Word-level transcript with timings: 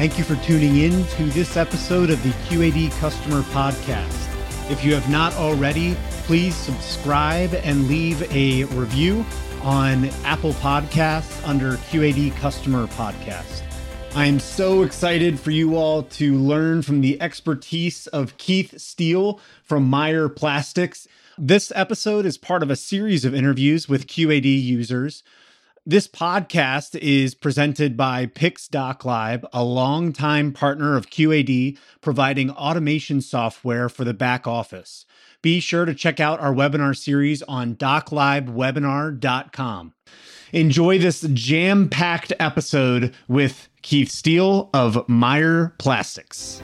Thank 0.00 0.16
you 0.16 0.24
for 0.24 0.36
tuning 0.36 0.78
in 0.78 1.04
to 1.08 1.24
this 1.24 1.58
episode 1.58 2.08
of 2.08 2.22
the 2.22 2.30
QAD 2.48 2.90
Customer 3.00 3.42
Podcast. 3.42 4.70
If 4.70 4.82
you 4.82 4.94
have 4.94 5.10
not 5.10 5.34
already, 5.34 5.94
please 6.22 6.56
subscribe 6.56 7.52
and 7.52 7.86
leave 7.86 8.22
a 8.34 8.64
review 8.64 9.26
on 9.60 10.06
Apple 10.24 10.54
Podcasts 10.54 11.46
under 11.46 11.72
QAD 11.72 12.34
Customer 12.36 12.86
Podcast. 12.86 13.62
I 14.14 14.24
am 14.24 14.40
so 14.40 14.84
excited 14.84 15.38
for 15.38 15.50
you 15.50 15.76
all 15.76 16.04
to 16.04 16.34
learn 16.34 16.80
from 16.80 17.02
the 17.02 17.20
expertise 17.20 18.06
of 18.06 18.38
Keith 18.38 18.80
Steele 18.80 19.38
from 19.62 19.84
Meyer 19.84 20.30
Plastics. 20.30 21.08
This 21.36 21.70
episode 21.74 22.24
is 22.24 22.38
part 22.38 22.62
of 22.62 22.70
a 22.70 22.76
series 22.76 23.26
of 23.26 23.34
interviews 23.34 23.86
with 23.86 24.06
QAD 24.06 24.46
users. 24.46 25.22
This 25.86 26.06
podcast 26.06 26.94
is 26.96 27.34
presented 27.34 27.96
by 27.96 28.26
PixDocLive, 28.26 29.46
a 29.50 29.64
longtime 29.64 30.52
partner 30.52 30.94
of 30.94 31.08
QAD, 31.08 31.78
providing 32.02 32.50
automation 32.50 33.22
software 33.22 33.88
for 33.88 34.04
the 34.04 34.12
back 34.12 34.46
office. 34.46 35.06
Be 35.40 35.58
sure 35.58 35.86
to 35.86 35.94
check 35.94 36.20
out 36.20 36.38
our 36.38 36.52
webinar 36.52 36.94
series 36.94 37.40
on 37.44 37.76
doclivewebinar.com. 37.76 39.94
Enjoy 40.52 40.98
this 40.98 41.22
jam 41.32 41.88
packed 41.88 42.34
episode 42.38 43.14
with 43.26 43.70
Keith 43.80 44.10
Steele 44.10 44.68
of 44.74 45.08
Meyer 45.08 45.74
Plastics. 45.78 46.60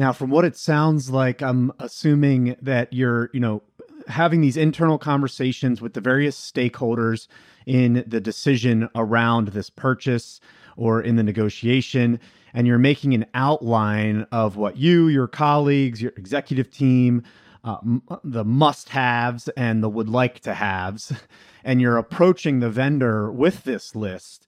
Now, 0.00 0.14
from 0.14 0.30
what 0.30 0.46
it 0.46 0.56
sounds 0.56 1.10
like, 1.10 1.42
I'm 1.42 1.72
assuming 1.78 2.56
that 2.62 2.90
you're, 2.90 3.28
you 3.34 3.40
know, 3.40 3.62
having 4.08 4.40
these 4.40 4.56
internal 4.56 4.98
conversations 4.98 5.80
with 5.80 5.94
the 5.94 6.00
various 6.00 6.36
stakeholders 6.38 7.28
in 7.66 8.04
the 8.06 8.20
decision 8.20 8.88
around 8.94 9.48
this 9.48 9.70
purchase 9.70 10.40
or 10.76 11.00
in 11.00 11.16
the 11.16 11.22
negotiation, 11.22 12.18
and 12.54 12.66
you're 12.66 12.78
making 12.78 13.14
an 13.14 13.26
outline 13.34 14.26
of 14.32 14.56
what 14.56 14.76
you, 14.76 15.08
your 15.08 15.28
colleagues, 15.28 16.00
your 16.00 16.12
executive 16.16 16.70
team, 16.70 17.22
uh, 17.64 17.76
m- 17.82 18.02
the 18.24 18.44
must 18.44 18.88
haves 18.88 19.48
and 19.50 19.82
the 19.82 19.88
would 19.88 20.08
like 20.08 20.40
to 20.40 20.54
haves, 20.54 21.12
and 21.64 21.80
you're 21.80 21.98
approaching 21.98 22.60
the 22.60 22.70
vendor 22.70 23.30
with 23.30 23.64
this 23.64 23.94
list. 23.94 24.46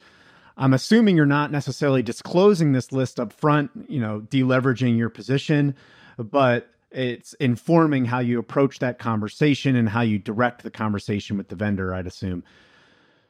I'm 0.57 0.75
assuming 0.75 1.17
you're 1.17 1.27
not 1.27 1.51
necessarily 1.51 2.03
disclosing 2.03 2.73
this 2.73 2.93
list 2.93 3.19
up 3.19 3.33
front, 3.33 3.71
you 3.89 4.01
know, 4.01 4.21
deleveraging 4.21 4.97
your 4.97 5.09
position, 5.09 5.75
but 6.19 6.72
it's 6.95 7.35
informing 7.35 8.05
how 8.05 8.19
you 8.21 8.39
approach 8.39 8.79
that 8.81 8.98
conversation 8.98 9.77
and 9.77 9.89
how 9.89 10.03
you 10.03 10.19
direct 10.19 10.62
the 10.62 10.71
conversation 10.71 11.37
with 11.37 11.48
the 11.48 11.57
vendor, 11.57 11.95
I'd 11.95 12.07
assume. 12.07 12.45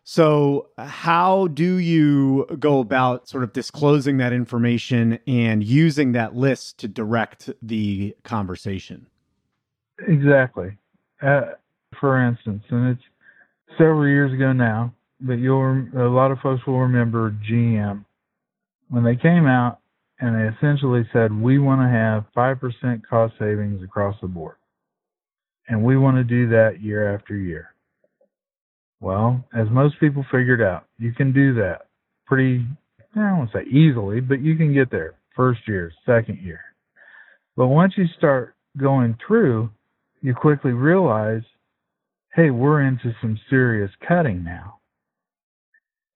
So, 0.05 0.69
how 0.79 1.47
do 1.49 1.77
you 1.77 2.47
go 2.59 2.81
about 2.81 3.29
sort 3.29 3.45
of 3.45 3.53
disclosing 3.53 4.17
that 4.17 4.33
information 4.33 5.21
and 5.29 5.63
using 5.63 6.13
that 6.13 6.35
list 6.35 6.79
to 6.79 6.89
direct 6.89 7.51
the 7.63 8.17
conversation? 8.25 9.07
Exactly. 10.09 10.77
Uh, 11.21 11.53
for 12.01 12.21
instance, 12.21 12.65
and 12.71 12.89
it's 12.89 13.03
several 13.79 14.09
years 14.09 14.33
ago 14.33 14.53
now, 14.53 14.93
but 15.21 15.35
you'll 15.35 15.87
a 15.97 16.11
lot 16.11 16.33
of 16.33 16.41
folks 16.41 16.67
will 16.67 16.81
remember 16.81 17.37
GM 17.49 18.05
when 18.89 19.05
they 19.05 19.15
came 19.15 19.47
out 19.47 19.79
and 20.23 20.37
they 20.37 20.57
essentially 20.57 21.03
said 21.13 21.33
we 21.33 21.59
want 21.59 21.81
to 21.81 21.89
have 21.89 22.25
five 22.33 22.61
percent 22.61 23.07
cost 23.07 23.35
savings 23.41 23.83
across 23.83 24.15
the 24.23 24.29
board, 24.29 24.55
and 25.69 25.83
we 25.83 25.99
want 25.99 26.17
to 26.17 26.25
do 26.25 26.49
that 26.49 26.81
year 26.81 27.13
after 27.15 27.35
year. 27.35 27.75
Well, 29.01 29.45
as 29.53 29.67
most 29.69 29.99
people 29.99 30.25
figured 30.31 30.63
out, 30.63 30.87
you 30.97 31.13
can 31.13 31.33
do 31.33 31.55
that 31.55 31.89
pretty, 32.25 32.65
I 33.17 33.19
don't 33.19 33.39
want 33.39 33.53
to 33.53 33.59
say 33.59 33.65
easily, 33.69 34.21
but 34.21 34.41
you 34.41 34.57
can 34.57 34.73
get 34.73 34.93
there 34.93 35.17
first 35.35 35.61
year, 35.67 35.93
second 36.07 36.39
year. 36.39 36.61
But 37.57 37.67
once 37.67 37.95
you 37.97 38.05
start 38.17 38.55
going 38.79 39.19
through, 39.27 39.71
you 40.21 40.35
quickly 40.35 40.71
realize, 40.71 41.43
hey, 42.33 42.51
we're 42.51 42.83
into 42.83 43.13
some 43.21 43.41
serious 43.51 43.91
cutting 44.07 44.45
now. 44.45 44.79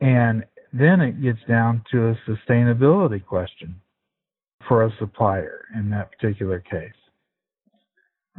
And 0.00 0.45
then 0.72 1.00
it 1.00 1.21
gets 1.21 1.41
down 1.49 1.83
to 1.91 2.11
a 2.11 2.19
sustainability 2.31 3.25
question 3.25 3.81
for 4.69 4.84
a 4.84 4.97
supplier 4.99 5.65
in 5.75 5.91
that 5.91 6.10
particular 6.12 6.60
case. 6.60 6.93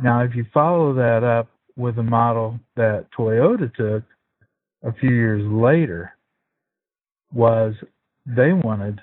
Now, 0.02 0.22
if 0.22 0.36
you 0.36 0.46
follow 0.54 0.94
that 0.94 1.24
up 1.24 1.50
with 1.76 1.98
a 1.98 2.04
model 2.04 2.60
that 2.76 3.08
Toyota 3.18 3.74
took 3.76 4.04
a 4.84 4.94
few 5.00 5.10
years 5.10 5.44
later, 5.46 6.14
was 7.34 7.74
they 8.26 8.54
wanted 8.54 9.00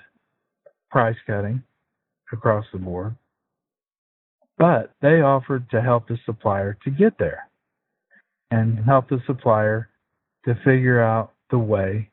price 0.89 1.17
cutting 1.27 1.61
across 2.31 2.65
the 2.71 2.79
board, 2.79 3.15
but 4.57 4.93
they 5.01 5.21
offered 5.21 5.69
to 5.69 5.81
help 5.81 6.07
the 6.07 6.17
supplier 6.25 6.77
to 6.83 6.89
get 6.89 7.17
there 7.17 7.49
and 8.51 8.79
help 8.85 9.09
the 9.09 9.21
supplier 9.25 9.89
to 10.45 10.55
figure 10.63 11.01
out 11.01 11.33
the 11.51 11.57
way 11.57 12.09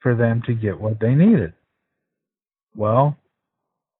for 0.00 0.14
them 0.14 0.42
to 0.46 0.54
get 0.54 0.78
what 0.78 1.00
they 1.00 1.14
needed. 1.14 1.52
Well, 2.76 3.16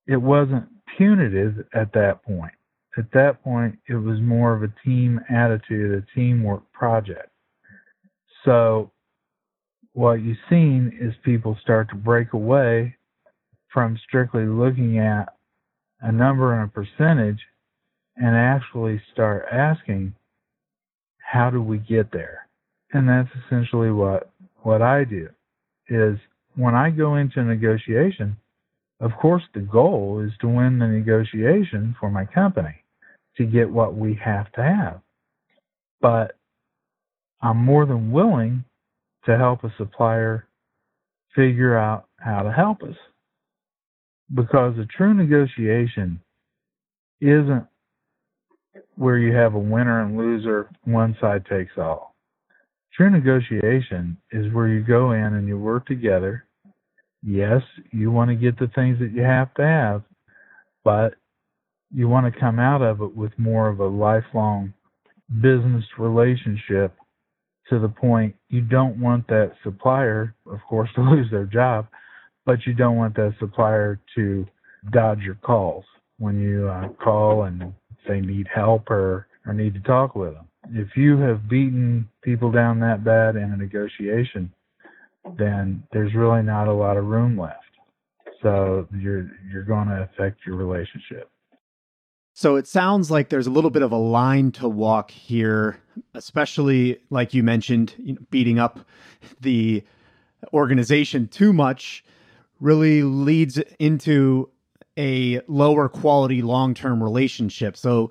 it 0.07 0.17
wasn't 0.17 0.69
punitive 0.97 1.67
at 1.75 1.93
that 1.95 2.23
point. 2.25 2.53
At 2.97 3.11
that 3.13 3.43
point, 3.43 3.79
it 3.89 3.95
was 3.95 4.21
more 4.21 4.55
of 4.55 4.63
a 4.63 4.73
team 4.85 5.21
attitude, 5.29 6.03
a 6.05 6.15
teamwork 6.15 6.71
project. 6.73 7.31
So, 8.45 8.93
what 9.95 10.15
you've 10.15 10.37
seen 10.49 10.97
is 11.01 11.15
people 11.25 11.57
start 11.63 11.89
to 11.91 11.97
break 11.97 12.33
away 12.33 12.97
from 13.73 13.99
strictly 14.07 14.47
looking 14.47 14.99
at 14.99 15.35
a 16.01 16.13
number 16.13 16.55
and 16.55 16.69
a 16.69 16.73
percentage 16.73 17.41
and 18.17 18.37
actually 18.37 19.01
start 19.13 19.47
asking, 19.51 20.15
how 21.19 21.51
do 21.51 21.63
we 21.63 21.79
get 21.79 22.13
there? 22.13 22.49
And 22.93 23.09
that's 23.09 23.29
essentially 23.47 23.91
what, 23.91 24.31
what 24.63 24.83
I 24.83 25.05
do 25.05 25.29
is 25.89 26.19
when 26.55 26.75
I 26.75 26.91
go 26.91 27.17
into 27.17 27.43
negotiation, 27.43 28.37
of 29.05 29.13
course, 29.21 29.43
the 29.53 29.61
goal 29.61 30.25
is 30.27 30.33
to 30.41 30.49
win 30.49 30.79
the 30.79 30.87
negotiation 30.87 31.95
for 32.01 32.11
my 32.11 32.25
company 32.25 32.83
to 33.37 33.45
get 33.45 33.69
what 33.69 33.95
we 33.95 34.15
have 34.15 34.51
to 34.53 34.63
have. 34.63 35.01
But 36.01 36.37
I'm 37.43 37.59
more 37.59 37.85
than 37.85 38.13
willing 38.13 38.65
to 39.27 39.37
help 39.37 39.63
a 39.63 39.75
supplier 39.77 40.47
figure 41.37 41.77
out 41.77 42.07
how 42.17 42.45
to 42.45 42.51
help 42.51 42.83
us. 42.83 42.97
Because 44.35 44.79
a 44.79 44.87
true 44.87 45.13
negotiation 45.13 46.19
isn't 47.21 47.67
where 48.97 49.19
you 49.19 49.35
have 49.35 49.53
a 49.53 49.59
winner 49.59 50.03
and 50.03 50.17
loser, 50.17 50.71
one 50.85 51.15
side 51.21 51.45
takes 51.45 51.73
all. 51.77 52.15
True 52.95 53.11
negotiation 53.11 54.17
is 54.33 54.51
where 54.55 54.69
you 54.69 54.81
go 54.81 55.13
in 55.13 55.35
and 55.35 55.47
you 55.47 55.59
work 55.59 55.85
together. 55.85 56.47
Yes, 57.27 57.63
you 57.91 58.11
want 58.11 58.31
to 58.31 58.37
get 58.37 58.59
the 58.59 58.71
things 58.75 58.99
that 58.99 59.13
you 59.13 59.23
have 59.23 59.55
to 59.55 59.63
have, 59.63 60.03
but 60.85 61.15
you 61.93 62.09
want 62.09 62.33
to 62.33 62.41
come 62.41 62.59
out 62.59 62.83
of 62.83 63.01
it 63.01 63.17
with 63.17 63.33
more 63.39 63.69
of 63.69 63.81
a 63.81 63.87
lifelong 63.87 64.75
business 65.41 65.85
relationship 65.99 66.95
to 67.71 67.79
the 67.79 67.89
point 67.89 68.35
you 68.51 68.61
don't 68.61 69.01
want 69.01 69.27
that 69.29 69.53
supplier, 69.63 70.35
of 70.51 70.59
course, 70.69 70.91
to 70.97 71.01
lose 71.01 71.31
their 71.31 71.47
job, 71.47 71.87
but 72.45 72.67
you 72.67 72.75
don't 72.75 72.97
want 72.97 73.15
that 73.17 73.35
supplier 73.39 73.99
to 74.15 74.47
dodge 74.93 75.21
your 75.21 75.37
calls 75.37 75.85
when 76.19 76.39
you 76.39 76.69
uh, 76.69 76.89
call 77.03 77.45
and 77.45 77.73
they 78.07 78.21
need 78.21 78.47
help 78.55 78.91
or, 78.91 79.27
or 79.47 79.55
need 79.55 79.73
to 79.73 79.81
talk 79.81 80.15
with 80.15 80.35
them. 80.35 80.47
If 80.73 80.97
you 80.97 81.19
have 81.19 81.49
beaten 81.49 82.09
people 82.23 82.53
down 82.53 82.81
that 82.81 83.03
bad 83.03 83.37
in 83.37 83.51
a 83.53 83.57
negotiation, 83.57 84.53
then 85.37 85.83
there's 85.93 86.15
really 86.15 86.43
not 86.43 86.69
a 86.69 86.73
lot 86.73 86.97
of 86.97 87.07
room 87.07 87.39
left. 87.39 87.59
So 88.43 88.87
you're 88.97 89.31
you're 89.51 89.65
going 89.65 89.89
to 89.89 90.03
affect 90.03 90.41
your 90.47 90.57
relationship. 90.57 91.31
So 92.35 92.57
it 92.57 92.67
sounds 92.67 93.11
like 93.11 93.29
there's 93.29 93.47
a 93.47 93.51
little 93.51 93.71
bit 93.71 93.83
of 93.83 93.93
a 93.93 93.97
line 93.97 94.51
to 94.53 94.69
walk 94.69 95.13
here, 95.13 95.79
especially 96.15 96.99
like 97.09 97.33
you 97.33 97.45
mentioned, 97.45 97.95
you 97.97 98.15
know, 98.15 98.21
beating 98.31 98.59
up 98.59 98.81
the 99.41 99.85
organization 100.53 101.29
too 101.29 101.53
much 101.53 102.05
really 102.61 103.03
leads 103.03 103.59
into 103.79 104.51
a 104.99 105.41
lower 105.47 105.89
quality 105.89 106.43
long 106.43 106.75
term 106.75 107.03
relationship. 107.03 107.77
So 107.77 108.11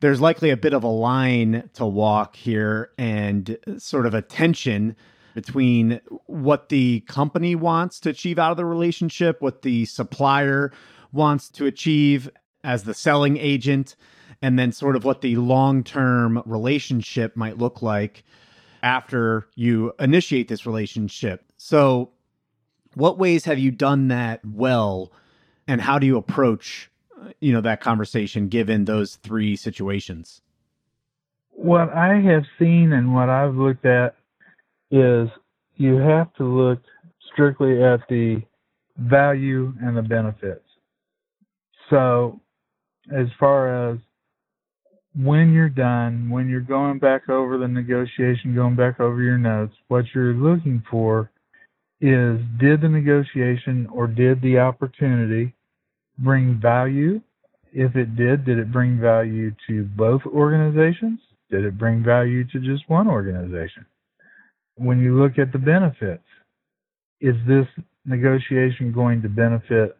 there's 0.00 0.20
likely 0.20 0.50
a 0.50 0.56
bit 0.56 0.74
of 0.74 0.84
a 0.84 0.88
line 0.88 1.70
to 1.74 1.86
walk 1.86 2.36
here 2.36 2.90
and 2.98 3.56
sort 3.78 4.06
of 4.06 4.14
a 4.14 4.22
tension 4.22 4.94
between 5.34 6.00
what 6.26 6.68
the 6.68 7.00
company 7.00 7.54
wants 7.54 8.00
to 8.00 8.10
achieve 8.10 8.38
out 8.38 8.52
of 8.52 8.56
the 8.56 8.64
relationship, 8.64 9.42
what 9.42 9.62
the 9.62 9.84
supplier 9.84 10.72
wants 11.12 11.48
to 11.50 11.66
achieve 11.66 12.30
as 12.62 12.84
the 12.84 12.94
selling 12.94 13.36
agent, 13.36 13.96
and 14.40 14.58
then 14.58 14.72
sort 14.72 14.96
of 14.96 15.04
what 15.04 15.20
the 15.20 15.36
long 15.36 15.84
term 15.84 16.42
relationship 16.46 17.36
might 17.36 17.58
look 17.58 17.82
like 17.82 18.24
after 18.82 19.48
you 19.54 19.92
initiate 19.98 20.48
this 20.48 20.66
relationship. 20.66 21.44
So, 21.56 22.10
what 22.94 23.18
ways 23.18 23.44
have 23.44 23.58
you 23.58 23.70
done 23.70 24.08
that 24.08 24.40
well, 24.44 25.12
and 25.66 25.80
how 25.80 25.98
do 25.98 26.06
you 26.06 26.16
approach, 26.16 26.90
you 27.40 27.52
know, 27.52 27.60
that 27.62 27.80
conversation 27.80 28.48
given 28.48 28.84
those 28.84 29.16
three 29.16 29.56
situations? 29.56 30.40
What 31.50 31.92
I 31.92 32.20
have 32.20 32.44
seen 32.58 32.92
and 32.92 33.14
what 33.14 33.28
I've 33.28 33.56
looked 33.56 33.84
at 33.84 34.16
is 34.90 35.28
you 35.76 35.96
have 35.96 36.32
to 36.34 36.44
look 36.44 36.80
strictly 37.32 37.82
at 37.82 38.00
the 38.08 38.42
value 38.98 39.72
and 39.82 39.96
the 39.96 40.02
benefits. 40.02 40.64
So, 41.90 42.40
as 43.14 43.26
far 43.38 43.92
as 43.92 43.98
when 45.16 45.52
you're 45.52 45.68
done, 45.68 46.28
when 46.30 46.48
you're 46.48 46.60
going 46.60 46.98
back 46.98 47.28
over 47.28 47.58
the 47.58 47.68
negotiation, 47.68 48.54
going 48.54 48.76
back 48.76 49.00
over 49.00 49.22
your 49.22 49.38
notes, 49.38 49.74
what 49.88 50.04
you're 50.14 50.34
looking 50.34 50.82
for 50.90 51.30
is 52.00 52.40
did 52.58 52.80
the 52.80 52.88
negotiation 52.88 53.86
or 53.92 54.06
did 54.06 54.40
the 54.42 54.58
opportunity 54.58 55.54
bring 56.18 56.60
value? 56.60 57.20
If 57.72 57.96
it 57.96 58.16
did, 58.16 58.44
did 58.44 58.58
it 58.58 58.72
bring 58.72 59.00
value 59.00 59.52
to 59.68 59.84
both 59.96 60.22
organizations? 60.26 61.20
Did 61.50 61.64
it 61.64 61.78
bring 61.78 62.02
value 62.02 62.44
to 62.48 62.60
just 62.60 62.88
one 62.88 63.08
organization? 63.08 63.86
When 64.76 65.00
you 65.00 65.20
look 65.20 65.38
at 65.38 65.52
the 65.52 65.58
benefits, 65.58 66.24
is 67.20 67.36
this 67.46 67.66
negotiation 68.04 68.92
going 68.92 69.22
to 69.22 69.28
benefit 69.28 69.96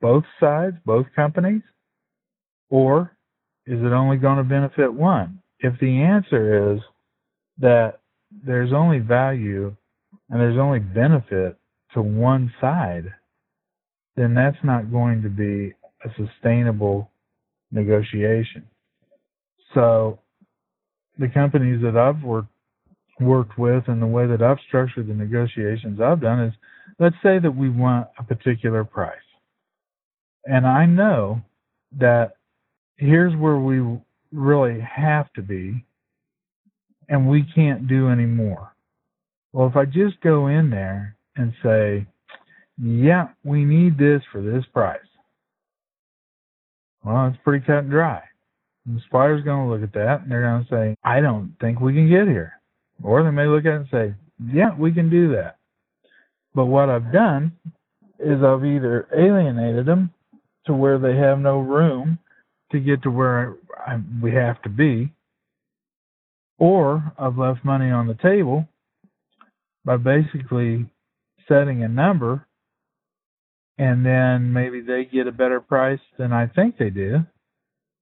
both 0.00 0.24
sides, 0.38 0.76
both 0.84 1.06
companies? 1.16 1.62
Or 2.70 3.16
is 3.66 3.80
it 3.80 3.92
only 3.92 4.16
going 4.16 4.38
to 4.38 4.44
benefit 4.44 4.92
one? 4.92 5.40
If 5.60 5.78
the 5.80 6.02
answer 6.02 6.74
is 6.74 6.80
that 7.58 8.00
there's 8.44 8.72
only 8.72 8.98
value 8.98 9.74
and 10.30 10.40
there's 10.40 10.58
only 10.58 10.80
benefit 10.80 11.56
to 11.94 12.02
one 12.02 12.52
side, 12.60 13.12
then 14.16 14.34
that's 14.34 14.56
not 14.64 14.90
going 14.90 15.22
to 15.22 15.28
be 15.28 15.74
a 16.04 16.14
sustainable 16.16 17.10
negotiation. 17.70 18.66
So 19.74 20.18
the 21.18 21.28
companies 21.28 21.82
that 21.82 21.96
I've 21.96 22.22
worked 22.22 22.51
worked 23.24 23.58
with 23.58 23.84
and 23.88 24.00
the 24.00 24.06
way 24.06 24.26
that 24.26 24.42
I've 24.42 24.58
structured 24.66 25.08
the 25.08 25.14
negotiations 25.14 26.00
I've 26.00 26.20
done 26.20 26.40
is 26.40 26.54
let's 26.98 27.16
say 27.22 27.38
that 27.38 27.54
we 27.54 27.70
want 27.70 28.08
a 28.18 28.22
particular 28.22 28.84
price. 28.84 29.16
And 30.44 30.66
I 30.66 30.86
know 30.86 31.42
that 31.98 32.36
here's 32.96 33.34
where 33.36 33.58
we 33.58 33.98
really 34.32 34.80
have 34.80 35.32
to 35.34 35.42
be 35.42 35.84
and 37.08 37.28
we 37.28 37.44
can't 37.54 37.86
do 37.88 38.08
any 38.08 38.26
more. 38.26 38.74
Well, 39.52 39.68
if 39.68 39.76
I 39.76 39.84
just 39.84 40.20
go 40.22 40.46
in 40.46 40.70
there 40.70 41.16
and 41.36 41.52
say, 41.62 42.06
yeah, 42.82 43.28
we 43.44 43.64
need 43.64 43.98
this 43.98 44.22
for 44.32 44.40
this 44.40 44.64
price. 44.72 44.98
Well, 47.04 47.26
it's 47.26 47.38
pretty 47.44 47.64
cut 47.64 47.78
and 47.78 47.90
dry. 47.90 48.22
The 48.86 49.00
supplier's 49.04 49.44
going 49.44 49.66
to 49.66 49.72
look 49.72 49.82
at 49.82 49.92
that 49.94 50.22
and 50.22 50.30
they're 50.30 50.42
going 50.42 50.64
to 50.64 50.70
say, 50.70 50.96
I 51.04 51.20
don't 51.20 51.54
think 51.60 51.80
we 51.80 51.92
can 51.92 52.08
get 52.08 52.26
here. 52.26 52.54
Or 53.02 53.22
they 53.22 53.30
may 53.30 53.46
look 53.46 53.64
at 53.64 53.72
it 53.72 53.76
and 53.76 53.88
say, 53.90 54.14
yeah, 54.52 54.70
we 54.78 54.92
can 54.92 55.10
do 55.10 55.32
that. 55.32 55.56
But 56.54 56.66
what 56.66 56.90
I've 56.90 57.12
done 57.12 57.52
is 58.18 58.42
I've 58.42 58.64
either 58.64 59.08
alienated 59.16 59.86
them 59.86 60.10
to 60.66 60.74
where 60.74 60.98
they 60.98 61.16
have 61.16 61.38
no 61.38 61.58
room 61.58 62.18
to 62.70 62.78
get 62.78 63.02
to 63.02 63.10
where 63.10 63.56
I, 63.86 63.98
we 64.22 64.32
have 64.32 64.62
to 64.62 64.68
be, 64.68 65.12
or 66.58 67.12
I've 67.18 67.38
left 67.38 67.64
money 67.64 67.90
on 67.90 68.06
the 68.06 68.14
table 68.14 68.66
by 69.84 69.96
basically 69.96 70.86
setting 71.48 71.82
a 71.82 71.88
number 71.88 72.46
and 73.78 74.04
then 74.04 74.52
maybe 74.52 74.80
they 74.80 75.04
get 75.04 75.26
a 75.26 75.32
better 75.32 75.60
price 75.60 76.00
than 76.18 76.32
I 76.32 76.46
think 76.46 76.78
they 76.78 76.90
do. 76.90 77.18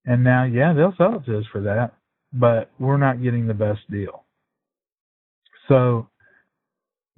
And 0.05 0.25
now, 0.25 0.45
yeah, 0.45 0.73
they'll 0.73 0.95
sell 0.97 1.17
it 1.17 1.27
to 1.27 1.39
us 1.39 1.45
for 1.53 1.63
that, 1.63 1.93
but 2.33 2.71
we're 2.79 2.97
not 2.97 3.23
getting 3.23 3.47
the 3.47 3.55
best 3.55 3.81
deal. 3.91 4.25
So 5.71 6.09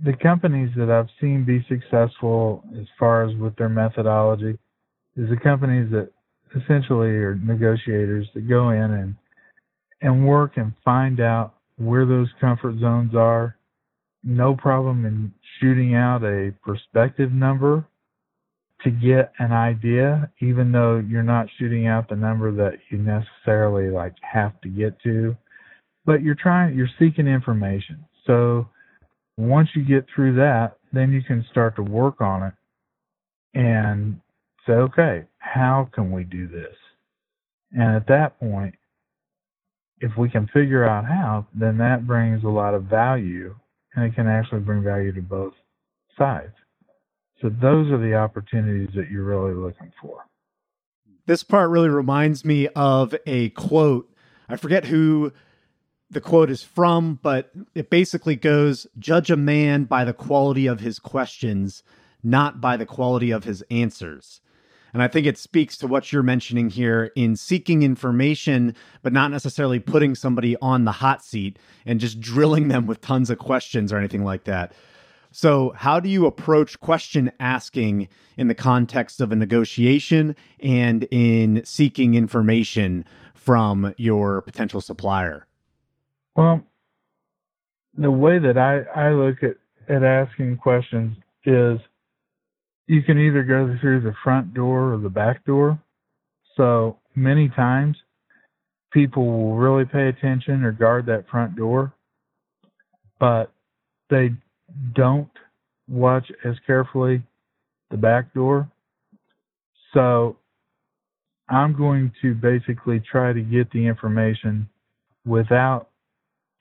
the 0.04 0.12
companies 0.12 0.70
that 0.76 0.90
I've 0.90 1.08
seen 1.20 1.44
be 1.44 1.64
successful 1.68 2.62
as 2.78 2.86
far 2.98 3.24
as 3.24 3.34
with 3.36 3.56
their 3.56 3.70
methodology 3.70 4.58
is 5.16 5.30
the 5.30 5.38
companies 5.42 5.90
that 5.92 6.10
essentially 6.54 7.08
are 7.08 7.36
negotiators 7.36 8.28
that 8.34 8.48
go 8.48 8.70
in 8.70 8.90
and 8.90 9.14
and 10.02 10.26
work 10.26 10.56
and 10.56 10.72
find 10.84 11.20
out 11.20 11.54
where 11.76 12.04
those 12.04 12.28
comfort 12.40 12.78
zones 12.80 13.14
are. 13.14 13.56
No 14.24 14.54
problem 14.54 15.06
in 15.06 15.32
shooting 15.60 15.94
out 15.94 16.24
a 16.24 16.52
perspective 16.64 17.32
number 17.32 17.86
to 18.82 18.90
get 18.90 19.32
an 19.38 19.52
idea, 19.52 20.30
even 20.40 20.72
though 20.72 20.98
you're 20.98 21.22
not 21.22 21.46
shooting 21.58 21.86
out 21.86 22.08
the 22.08 22.16
number 22.16 22.52
that 22.52 22.78
you 22.90 22.98
necessarily 22.98 23.90
like 23.90 24.14
have 24.20 24.60
to 24.62 24.68
get 24.68 25.00
to. 25.04 25.36
But 26.04 26.22
you're 26.22 26.34
trying 26.34 26.76
you're 26.76 26.90
seeking 26.98 27.28
information. 27.28 28.04
So 28.26 28.68
once 29.36 29.70
you 29.74 29.84
get 29.84 30.06
through 30.14 30.36
that, 30.36 30.76
then 30.92 31.12
you 31.12 31.22
can 31.22 31.44
start 31.50 31.76
to 31.76 31.82
work 31.82 32.20
on 32.20 32.42
it 32.42 32.54
and 33.54 34.20
say, 34.66 34.74
okay, 34.74 35.24
how 35.38 35.88
can 35.92 36.12
we 36.12 36.24
do 36.24 36.48
this? 36.48 36.74
And 37.72 37.96
at 37.96 38.06
that 38.08 38.38
point, 38.38 38.74
if 40.00 40.12
we 40.18 40.28
can 40.28 40.48
figure 40.48 40.84
out 40.84 41.04
how, 41.04 41.46
then 41.54 41.78
that 41.78 42.06
brings 42.06 42.44
a 42.44 42.48
lot 42.48 42.74
of 42.74 42.84
value 42.84 43.54
and 43.94 44.04
it 44.04 44.14
can 44.14 44.26
actually 44.26 44.60
bring 44.60 44.82
value 44.82 45.12
to 45.12 45.22
both 45.22 45.54
sides. 46.18 46.52
So 47.40 47.48
those 47.48 47.90
are 47.90 47.98
the 47.98 48.14
opportunities 48.14 48.94
that 48.94 49.10
you're 49.10 49.24
really 49.24 49.54
looking 49.54 49.92
for. 50.00 50.26
This 51.26 51.42
part 51.42 51.70
really 51.70 51.88
reminds 51.88 52.44
me 52.44 52.68
of 52.68 53.14
a 53.26 53.50
quote. 53.50 54.08
I 54.48 54.56
forget 54.56 54.86
who 54.86 55.32
the 56.12 56.20
quote 56.20 56.50
is 56.50 56.62
from, 56.62 57.18
but 57.22 57.50
it 57.74 57.88
basically 57.88 58.36
goes 58.36 58.86
Judge 58.98 59.30
a 59.30 59.36
man 59.36 59.84
by 59.84 60.04
the 60.04 60.12
quality 60.12 60.66
of 60.66 60.80
his 60.80 60.98
questions, 60.98 61.82
not 62.22 62.60
by 62.60 62.76
the 62.76 62.86
quality 62.86 63.30
of 63.30 63.44
his 63.44 63.64
answers. 63.70 64.40
And 64.92 65.02
I 65.02 65.08
think 65.08 65.26
it 65.26 65.38
speaks 65.38 65.78
to 65.78 65.86
what 65.86 66.12
you're 66.12 66.22
mentioning 66.22 66.68
here 66.68 67.10
in 67.16 67.34
seeking 67.34 67.82
information, 67.82 68.76
but 69.02 69.14
not 69.14 69.30
necessarily 69.30 69.80
putting 69.80 70.14
somebody 70.14 70.54
on 70.60 70.84
the 70.84 70.92
hot 70.92 71.24
seat 71.24 71.58
and 71.86 71.98
just 71.98 72.20
drilling 72.20 72.68
them 72.68 72.86
with 72.86 73.00
tons 73.00 73.30
of 73.30 73.38
questions 73.38 73.90
or 73.90 73.96
anything 73.96 74.22
like 74.22 74.44
that. 74.44 74.74
So, 75.30 75.72
how 75.74 75.98
do 75.98 76.10
you 76.10 76.26
approach 76.26 76.78
question 76.80 77.32
asking 77.40 78.08
in 78.36 78.48
the 78.48 78.54
context 78.54 79.22
of 79.22 79.32
a 79.32 79.36
negotiation 79.36 80.36
and 80.60 81.08
in 81.10 81.62
seeking 81.64 82.14
information 82.14 83.06
from 83.32 83.94
your 83.96 84.42
potential 84.42 84.82
supplier? 84.82 85.46
Well, 86.36 86.62
the 87.96 88.10
way 88.10 88.38
that 88.38 88.56
I, 88.56 88.80
I 88.98 89.10
look 89.10 89.42
at, 89.42 89.56
at 89.94 90.02
asking 90.02 90.56
questions 90.58 91.16
is 91.44 91.78
you 92.86 93.02
can 93.02 93.18
either 93.18 93.42
go 93.42 93.76
through 93.80 94.00
the 94.00 94.14
front 94.24 94.54
door 94.54 94.94
or 94.94 94.98
the 94.98 95.10
back 95.10 95.44
door. 95.44 95.78
So 96.56 96.98
many 97.14 97.48
times 97.48 97.96
people 98.92 99.26
will 99.26 99.56
really 99.56 99.84
pay 99.84 100.08
attention 100.08 100.64
or 100.64 100.72
guard 100.72 101.06
that 101.06 101.28
front 101.30 101.56
door, 101.56 101.92
but 103.18 103.52
they 104.10 104.30
don't 104.94 105.30
watch 105.88 106.30
as 106.44 106.54
carefully 106.66 107.22
the 107.90 107.96
back 107.96 108.32
door. 108.34 108.70
So 109.94 110.36
I'm 111.48 111.76
going 111.76 112.12
to 112.22 112.34
basically 112.34 113.00
try 113.00 113.32
to 113.32 113.40
get 113.40 113.70
the 113.72 113.86
information 113.86 114.68
without 115.24 115.88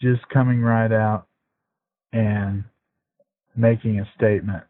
just 0.01 0.27
coming 0.29 0.61
right 0.61 0.91
out 0.91 1.27
and 2.11 2.63
making 3.55 3.99
a 3.99 4.09
statement. 4.17 4.63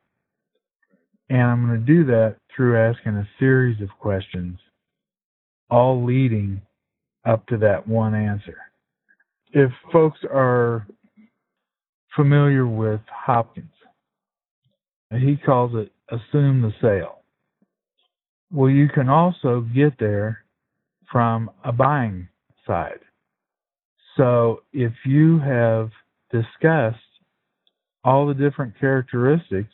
And 1.29 1.41
I'm 1.43 1.65
going 1.65 1.79
to 1.79 1.85
do 1.85 2.05
that 2.05 2.35
through 2.55 2.77
asking 2.77 3.13
a 3.13 3.27
series 3.39 3.81
of 3.81 3.89
questions, 4.00 4.59
all 5.69 6.03
leading 6.03 6.61
up 7.25 7.45
to 7.47 7.57
that 7.57 7.88
one 7.88 8.13
answer. 8.13 8.57
If 9.53 9.71
folks 9.91 10.19
are 10.29 10.85
familiar 12.15 12.67
with 12.67 13.01
Hopkins, 13.07 13.71
he 15.11 15.38
calls 15.38 15.71
it 15.75 15.91
assume 16.09 16.61
the 16.61 16.73
sale. 16.81 17.19
Well, 18.51 18.69
you 18.69 18.89
can 18.89 19.07
also 19.07 19.61
get 19.73 19.97
there 19.97 20.43
from 21.11 21.50
a 21.63 21.71
buying 21.71 22.27
side. 22.67 23.00
So 24.18 24.62
if 24.74 24.94
you 25.06 25.39
have 25.39 25.89
discussed 26.32 26.98
all 28.03 28.27
the 28.27 28.34
different 28.34 28.80
characteristics 28.80 29.74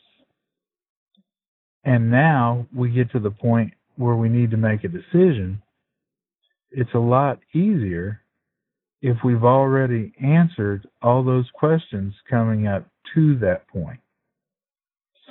and 1.84 2.10
now 2.10 2.66
we 2.74 2.90
get 2.90 3.10
to 3.12 3.20
the 3.20 3.30
point 3.30 3.72
where 3.96 4.14
we 4.14 4.28
need 4.28 4.50
to 4.50 4.56
make 4.56 4.84
a 4.84 4.88
decision, 4.88 5.62
it's 6.70 6.94
a 6.94 6.98
lot 6.98 7.38
easier 7.54 8.20
if 9.00 9.16
we've 9.24 9.44
already 9.44 10.12
answered 10.22 10.86
all 11.02 11.24
those 11.24 11.46
questions 11.54 12.14
coming 12.28 12.66
up 12.66 12.86
to 13.14 13.38
that 13.38 13.66
point. 13.68 14.00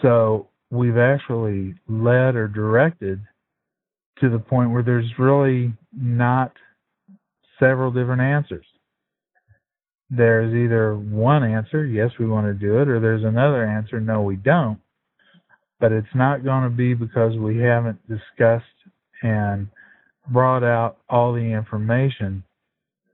So 0.02 0.50
we've 0.70 0.98
actually 0.98 1.76
led 1.88 2.36
or 2.36 2.48
directed 2.48 3.22
to 4.20 4.30
the 4.30 4.40
point 4.40 4.72
where 4.72 4.84
there's 4.84 5.12
really 5.20 5.74
not 5.92 6.54
several 7.60 7.92
different 7.92 8.22
answers. 8.22 8.66
There's 10.10 10.54
either 10.54 10.96
one 10.96 11.44
answer, 11.44 11.86
yes, 11.86 12.12
we 12.18 12.28
want 12.28 12.48
to 12.48 12.54
do 12.54 12.80
it, 12.80 12.88
or 12.88 13.00
there's 13.00 13.24
another 13.24 13.66
answer, 13.66 14.00
no, 14.00 14.22
we 14.22 14.38
don't. 14.38 14.80
But 15.80 15.92
it's 15.92 16.16
not 16.16 16.44
going 16.44 16.64
to 16.64 16.70
be 16.70 16.94
because 16.94 17.38
we 17.38 17.58
haven't 17.58 18.00
discussed 18.08 18.66
and 19.22 19.68
brought 20.30 20.64
out 20.64 20.98
all 21.10 21.34
the 21.34 21.40
information 21.40 22.44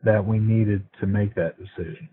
that 0.03 0.25
we 0.25 0.37
needed 0.37 0.85
to 0.99 1.07
make 1.07 1.33
that 1.35 1.57
decision. 1.57 2.09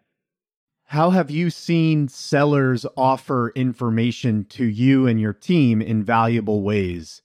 How 0.84 1.10
have 1.10 1.30
you 1.30 1.50
seen 1.50 2.08
sellers 2.08 2.84
offer 2.96 3.52
information 3.54 4.44
to 4.46 4.64
you 4.64 5.06
and 5.06 5.20
your 5.20 5.32
team 5.32 5.80
in 5.80 6.02
valuable 6.02 6.62
ways? 6.62 7.22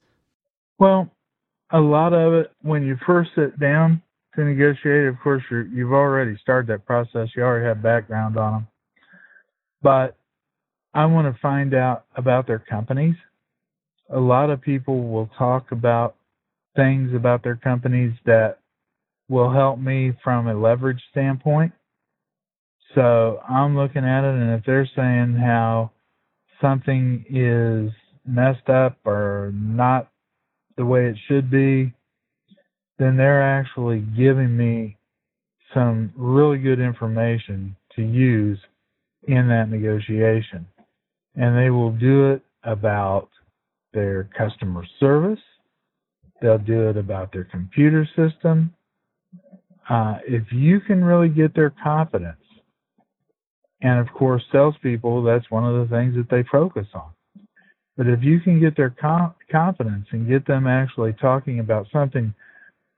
Well, 0.78 1.10
a 1.72 1.80
lot 1.80 2.14
of 2.14 2.34
it, 2.34 2.52
when 2.62 2.86
you 2.86 2.98
first 3.08 3.32
sit 3.34 3.60
down 3.60 4.04
to 4.36 4.44
negotiate, 4.44 5.08
of 5.08 5.20
course, 5.24 5.44
you 5.50 5.70
you've 5.74 5.94
already 5.94 6.38
started 6.42 6.68
that 6.68 6.86
process. 6.86 7.30
You 7.36 7.44
already 7.44 7.66
have 7.66 7.82
background 7.82 8.38
on 8.38 8.54
them. 8.54 8.68
But 9.82 10.18
I 10.94 11.06
want 11.06 11.34
to 11.34 11.40
find 11.42 11.74
out 11.74 12.06
about 12.16 12.48
their 12.48 12.60
companies. 12.60 13.16
A 14.10 14.20
lot 14.20 14.50
of 14.50 14.62
people 14.62 15.10
will 15.10 15.30
talk 15.38 15.72
about 15.72 16.16
things 16.76 17.14
about 17.14 17.44
their 17.44 17.56
companies 17.56 18.14
that 18.26 18.60
will 19.30 19.52
help 19.52 19.80
me 19.80 20.14
from 20.24 20.48
a 20.48 20.54
leverage 20.54 21.02
standpoint. 21.12 21.72
So 22.94 23.42
I'm 23.50 23.76
looking 23.76 24.06
at 24.06 24.24
it, 24.24 24.36
and 24.36 24.52
if 24.52 24.66
they're 24.66 24.90
saying 24.96 25.36
how 25.36 25.92
something 26.62 27.26
is 27.30 27.92
messed 28.26 28.70
up 28.70 28.98
or 29.06 29.52
not 29.54 30.10
the 30.78 30.86
way 30.86 31.08
it 31.08 31.18
should 31.28 31.50
be, 31.50 31.94
then 32.98 33.18
they're 33.18 33.42
actually 33.42 34.00
giving 34.00 34.56
me 34.56 34.98
some 35.74 36.12
really 36.16 36.58
good 36.58 36.80
information 36.80 37.76
to 37.96 38.02
use 38.02 38.60
in 39.24 39.48
that 39.48 39.70
negotiation. 39.70 40.66
And 41.36 41.58
they 41.58 41.70
will 41.70 41.92
do 41.92 42.32
it 42.32 42.42
about 42.64 43.30
their 43.94 44.30
customer 44.38 44.84
service. 45.00 45.40
They'll 46.42 46.58
do 46.58 46.90
it 46.90 46.98
about 46.98 47.34
their 47.34 47.46
computer 47.46 48.08
system. 48.16 48.74
Uh, 49.90 50.18
if 50.28 50.44
you 50.52 50.80
can 50.80 51.04
really 51.04 51.30
get 51.30 51.54
their 51.54 51.74
confidence, 51.84 52.38
and 53.82 54.00
of 54.00 54.14
course, 54.14 54.44
salespeople, 54.52 55.24
that's 55.24 55.50
one 55.52 55.66
of 55.66 55.76
the 55.88 55.96
things 55.96 56.16
that 56.16 56.30
they 56.30 56.44
focus 56.52 56.88
on. 56.94 57.12
But 57.98 58.08
if 58.08 58.24
you 58.24 58.40
can 58.40 58.60
get 58.60 58.76
their 58.76 58.90
com- 58.90 59.36
confidence 59.52 60.08
and 60.12 60.28
get 60.28 60.46
them 60.48 60.68
actually 60.68 61.14
talking 61.14 61.60
about 61.60 61.88
something 61.92 62.34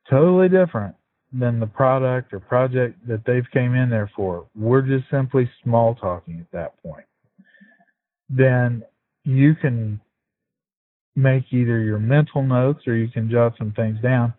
totally 0.09 0.49
different 0.49 0.95
than 1.33 1.59
the 1.59 1.67
product 1.67 2.33
or 2.33 2.39
project 2.39 3.05
that 3.07 3.23
they've 3.25 3.49
came 3.53 3.75
in 3.75 3.89
there 3.89 4.09
for, 4.15 4.47
we're 4.55 4.81
just 4.81 5.09
simply 5.11 5.49
small 5.63 5.95
talking 5.95 6.39
at 6.39 6.51
that 6.51 6.81
point. 6.81 7.05
Then 8.29 8.83
you 9.23 9.55
can 9.55 9.99
make 11.15 11.45
either 11.51 11.79
your 11.79 11.99
mental 11.99 12.43
notes 12.43 12.87
or 12.87 12.95
you 12.95 13.09
can 13.09 13.29
jot 13.29 13.53
some 13.57 13.73
things 13.73 13.99
down. 14.01 14.33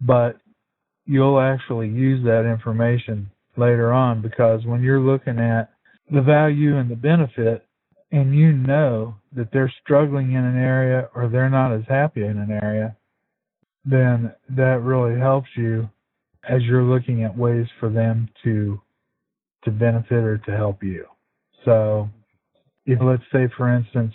But 0.00 0.38
you'll 1.04 1.40
actually 1.40 1.88
use 1.88 2.24
that 2.24 2.48
information 2.48 3.30
later 3.56 3.92
on 3.92 4.22
because 4.22 4.64
when 4.64 4.82
you're 4.82 5.00
looking 5.00 5.38
at 5.38 5.70
the 6.10 6.22
value 6.22 6.78
and 6.78 6.90
the 6.90 6.96
benefit 6.96 7.66
and 8.10 8.34
you 8.34 8.52
know 8.52 9.16
that 9.34 9.48
they're 9.52 9.72
struggling 9.82 10.32
in 10.32 10.44
an 10.44 10.56
area 10.56 11.08
or 11.14 11.28
they're 11.28 11.50
not 11.50 11.72
as 11.72 11.82
happy 11.88 12.22
in 12.22 12.38
an 12.38 12.50
area, 12.50 12.96
then 13.84 14.32
that 14.50 14.82
really 14.82 15.18
helps 15.18 15.48
you 15.56 15.88
as 16.48 16.62
you're 16.62 16.82
looking 16.82 17.24
at 17.24 17.36
ways 17.36 17.66
for 17.78 17.88
them 17.88 18.28
to 18.44 18.80
to 19.64 19.70
benefit 19.70 20.24
or 20.24 20.38
to 20.38 20.56
help 20.56 20.82
you. 20.82 21.06
So 21.64 22.08
if 22.86 22.98
let's 23.00 23.22
say 23.32 23.48
for 23.56 23.74
instance 23.74 24.14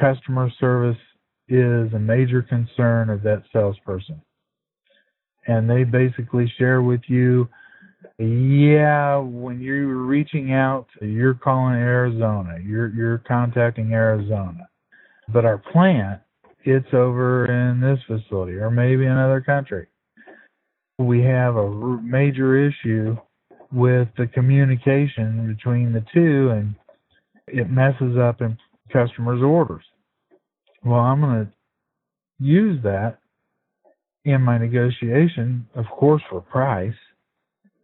customer 0.00 0.50
service 0.60 0.98
is 1.48 1.92
a 1.94 1.98
major 1.98 2.42
concern 2.42 3.10
of 3.10 3.22
that 3.22 3.42
salesperson 3.52 4.20
and 5.46 5.68
they 5.68 5.84
basically 5.84 6.52
share 6.58 6.82
with 6.82 7.00
you 7.08 7.48
yeah, 8.18 9.16
when 9.16 9.60
you're 9.60 9.86
reaching 9.86 10.52
out, 10.52 10.86
you're 11.00 11.34
calling 11.34 11.74
Arizona, 11.74 12.58
you're 12.62 12.88
you're 12.88 13.18
contacting 13.26 13.92
Arizona. 13.92 14.68
But 15.32 15.44
our 15.44 15.58
plant, 15.58 16.20
it's 16.64 16.92
over 16.92 17.46
in 17.46 17.80
this 17.80 17.98
facility 18.06 18.54
or 18.54 18.70
maybe 18.70 19.06
another 19.06 19.40
country. 19.40 19.86
We 20.98 21.22
have 21.22 21.56
a 21.56 21.70
major 22.02 22.68
issue 22.68 23.16
with 23.72 24.08
the 24.18 24.26
communication 24.26 25.54
between 25.54 25.92
the 25.92 26.04
two 26.12 26.50
and 26.50 26.74
it 27.46 27.70
messes 27.70 28.16
up 28.18 28.40
in 28.40 28.58
customers' 28.92 29.42
orders. 29.42 29.84
Well, 30.84 31.00
I'm 31.00 31.20
going 31.20 31.46
to 31.46 31.52
use 32.38 32.82
that 32.82 33.18
in 34.24 34.42
my 34.42 34.58
negotiation, 34.58 35.66
of 35.74 35.86
course, 35.86 36.22
for 36.28 36.40
price, 36.40 36.94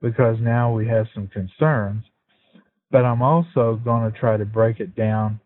because 0.02 0.36
now 0.40 0.72
we 0.72 0.86
have 0.86 1.06
some 1.14 1.28
concerns. 1.28 2.04
But 2.90 3.04
I'm 3.04 3.22
also 3.22 3.80
going 3.82 4.10
to 4.10 4.18
try 4.18 4.36
to 4.36 4.44
break 4.44 4.80
it 4.80 4.94
down 4.94 5.40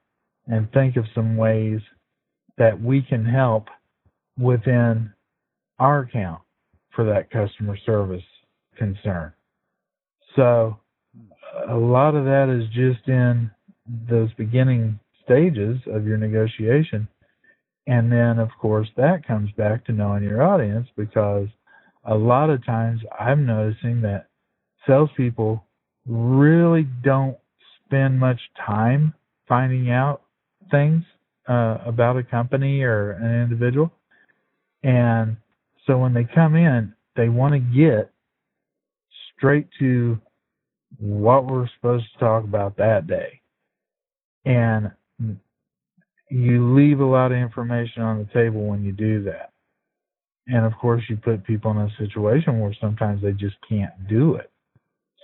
and 0.46 0.70
think 0.72 0.96
of 0.96 1.04
some 1.14 1.37
ways 1.37 1.80
that 2.60 2.80
we 2.80 3.02
can 3.02 3.24
help 3.24 3.66
within 4.38 5.12
our 5.80 6.00
account 6.00 6.40
for 6.94 7.04
that 7.04 7.30
customer 7.32 7.76
service 7.84 8.22
concern. 8.76 9.32
So 10.36 10.78
a 11.68 11.74
lot 11.74 12.14
of 12.14 12.24
that 12.26 12.48
is 12.48 12.68
just 12.68 13.08
in 13.08 13.50
those 14.08 14.32
beginning 14.34 15.00
stages 15.24 15.78
of 15.88 16.06
your 16.06 16.18
negotiation 16.18 17.08
and 17.90 18.12
then, 18.12 18.38
of 18.38 18.50
course, 18.60 18.88
that 18.96 19.26
comes 19.26 19.50
back 19.56 19.84
to 19.86 19.92
knowing 19.92 20.22
your 20.22 20.44
audience 20.44 20.86
because 20.96 21.48
a 22.04 22.14
lot 22.14 22.48
of 22.48 22.64
times 22.64 23.00
I'm 23.18 23.44
noticing 23.46 24.02
that 24.02 24.28
salespeople 24.86 25.64
really 26.06 26.86
don't 27.02 27.36
spend 27.84 28.20
much 28.20 28.40
time 28.64 29.12
finding 29.48 29.90
out 29.90 30.22
things 30.70 31.02
uh, 31.49 31.78
about 31.87 32.16
a 32.16 32.23
company 32.23 32.82
or 32.82 33.12
an 33.12 33.42
individual. 33.42 33.90
And 34.82 35.37
so 35.87 35.99
when 35.99 36.14
they 36.14 36.25
come 36.25 36.54
in, 36.56 36.94
they 37.16 37.28
want 37.28 37.54
to 37.54 37.59
get 37.59 38.11
straight 39.37 39.66
to 39.78 40.18
what 40.99 41.47
we're 41.47 41.68
supposed 41.76 42.06
to 42.12 42.18
talk 42.18 42.44
about 42.44 42.76
that 42.76 43.06
day. 43.06 43.40
And 44.44 44.90
you 46.30 46.75
leave 46.75 47.00
a 47.00 47.04
lot 47.04 47.32
of 47.32 47.38
information 47.38 48.02
on 48.02 48.18
the 48.18 48.28
table 48.32 48.66
when 48.66 48.85
you 48.85 48.92
do 48.92 49.23
that. 49.25 49.52
And 50.47 50.64
of 50.64 50.73
course, 50.80 51.02
you 51.09 51.16
put 51.16 51.44
people 51.44 51.70
in 51.73 51.78
a 51.78 51.90
situation 51.99 52.61
where 52.61 52.75
sometimes 52.80 53.23
they 53.23 53.32
just 53.32 53.56
can't 53.68 54.09
do 54.09 54.35
it. 54.37 54.50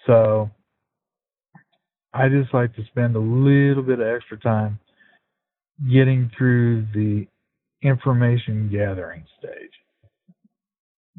So 0.07 0.51
I 2.13 2.29
just 2.29 2.53
like 2.55 2.75
to 2.77 2.85
spend 2.87 3.17
a 3.17 3.21
little 3.21 3.83
bit 3.83 4.01
of 4.01 4.07
extra 4.07 4.39
time 4.39 4.79
getting 5.93 6.31
through 6.37 6.87
the 6.95 7.27
information 7.83 8.69
gathering 8.71 9.25
stage 9.39 9.71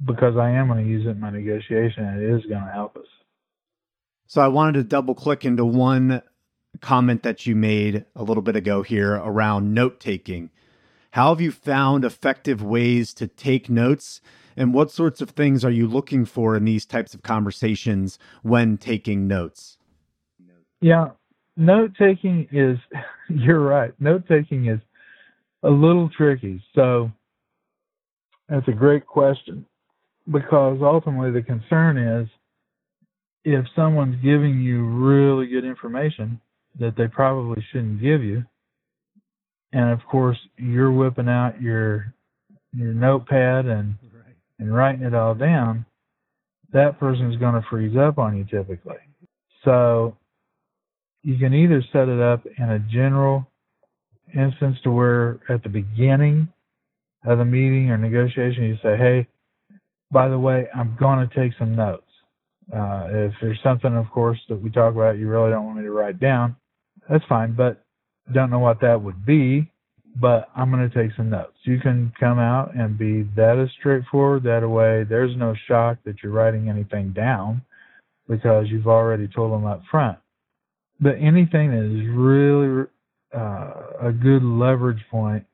because 0.05 0.35
I 0.37 0.51
am 0.51 0.67
going 0.67 0.83
to 0.83 0.89
use 0.89 1.05
it 1.05 1.11
in 1.11 1.19
my 1.19 1.29
negotiation 1.29 2.05
and 2.05 2.21
it 2.21 2.29
is 2.29 2.45
going 2.45 2.63
to 2.63 2.71
help 2.71 2.97
us. 2.97 3.05
So 4.27 4.41
I 4.41 4.47
wanted 4.47 4.73
to 4.73 4.83
double 4.83 5.15
click 5.15 5.45
into 5.45 5.65
one 5.65 6.21
comment 6.81 7.23
that 7.23 7.45
you 7.45 7.55
made 7.55 8.05
a 8.15 8.23
little 8.23 8.43
bit 8.43 8.55
ago 8.55 8.83
here 8.83 9.13
around 9.13 9.73
note 9.73 9.99
taking. 9.99 10.51
How 11.11 11.29
have 11.29 11.41
you 11.41 11.51
found 11.51 12.03
effective 12.03 12.61
ways 12.61 13.13
to 13.15 13.27
take 13.27 13.69
notes? 13.69 14.21
And 14.55 14.73
what 14.73 14.91
sorts 14.91 15.21
of 15.21 15.31
things 15.31 15.63
are 15.63 15.71
you 15.71 15.87
looking 15.87 16.25
for 16.25 16.55
in 16.55 16.65
these 16.65 16.85
types 16.85 17.13
of 17.13 17.23
conversations 17.23 18.19
when 18.43 18.77
taking 18.77 19.27
notes? 19.27 19.77
Yeah, 20.81 21.11
note 21.57 21.91
taking 21.99 22.47
is, 22.51 22.77
you're 23.29 23.61
right, 23.61 23.93
note 23.99 24.23
taking 24.27 24.67
is 24.67 24.79
a 25.63 25.69
little 25.69 26.09
tricky. 26.15 26.63
So 26.75 27.11
that's 28.49 28.67
a 28.67 28.73
great 28.73 29.05
question 29.05 29.65
because 30.31 30.79
ultimately 30.81 31.31
the 31.31 31.41
concern 31.41 31.97
is 31.97 32.29
if 33.43 33.65
someone's 33.75 34.21
giving 34.23 34.61
you 34.61 34.85
really 34.85 35.47
good 35.47 35.65
information, 35.65 36.39
that 36.79 36.95
they 36.97 37.07
probably 37.07 37.63
shouldn't 37.71 38.01
give 38.01 38.23
you. 38.23 38.43
And 39.73 39.91
of 39.91 39.99
course, 40.09 40.37
you're 40.57 40.91
whipping 40.91 41.29
out 41.29 41.61
your 41.61 42.13
your 42.73 42.93
notepad 42.93 43.65
and 43.65 43.95
right. 44.13 44.35
and 44.59 44.73
writing 44.73 45.03
it 45.03 45.15
all 45.15 45.33
down. 45.33 45.85
that 46.73 46.99
person 46.99 47.31
is 47.31 47.37
going 47.39 47.55
to 47.55 47.67
freeze 47.69 47.97
up 47.97 48.17
on 48.17 48.37
you 48.37 48.43
typically. 48.45 48.97
So 49.63 50.15
you 51.27 51.37
can 51.37 51.53
either 51.53 51.83
set 51.91 52.07
it 52.07 52.21
up 52.21 52.45
in 52.57 52.69
a 52.69 52.79
general 52.79 53.45
instance 54.33 54.77
to 54.81 54.89
where 54.89 55.41
at 55.49 55.61
the 55.61 55.67
beginning 55.67 56.47
of 57.25 57.37
the 57.39 57.43
meeting 57.43 57.89
or 57.89 57.97
negotiation 57.97 58.63
you 58.63 58.77
say, 58.81 58.95
hey, 58.95 59.27
by 60.09 60.29
the 60.29 60.39
way, 60.39 60.69
I'm 60.73 60.95
going 60.97 61.27
to 61.27 61.35
take 61.35 61.51
some 61.59 61.75
notes. 61.75 62.07
Uh, 62.73 63.07
if 63.09 63.33
there's 63.41 63.59
something, 63.61 63.93
of 63.93 64.09
course, 64.09 64.39
that 64.47 64.55
we 64.55 64.69
talk 64.69 64.95
about 64.95 65.17
you 65.17 65.27
really 65.27 65.51
don't 65.51 65.65
want 65.65 65.79
me 65.79 65.83
to 65.83 65.91
write 65.91 66.17
down, 66.17 66.55
that's 67.09 67.25
fine, 67.27 67.53
but 67.53 67.83
don't 68.33 68.49
know 68.49 68.59
what 68.59 68.79
that 68.79 69.01
would 69.01 69.25
be, 69.25 69.69
but 70.15 70.47
I'm 70.55 70.71
going 70.71 70.89
to 70.89 70.95
take 70.95 71.13
some 71.17 71.29
notes. 71.29 71.57
You 71.63 71.81
can 71.81 72.13
come 72.17 72.39
out 72.39 72.73
and 72.73 72.97
be 72.97 73.23
that 73.35 73.59
as 73.61 73.67
straightforward. 73.77 74.43
That 74.43 74.65
way, 74.65 75.03
there's 75.03 75.35
no 75.35 75.55
shock 75.67 75.97
that 76.05 76.23
you're 76.23 76.31
writing 76.31 76.69
anything 76.69 77.11
down 77.11 77.63
because 78.29 78.67
you've 78.69 78.87
already 78.87 79.27
told 79.27 79.51
them 79.51 79.65
up 79.65 79.81
front. 79.91 80.19
But 80.99 81.15
anything 81.19 81.71
that 81.71 81.83
is 81.83 82.07
really 82.15 82.85
uh, 83.35 84.07
a 84.07 84.11
good 84.11 84.43
leverage 84.43 85.03
point, 85.11 85.45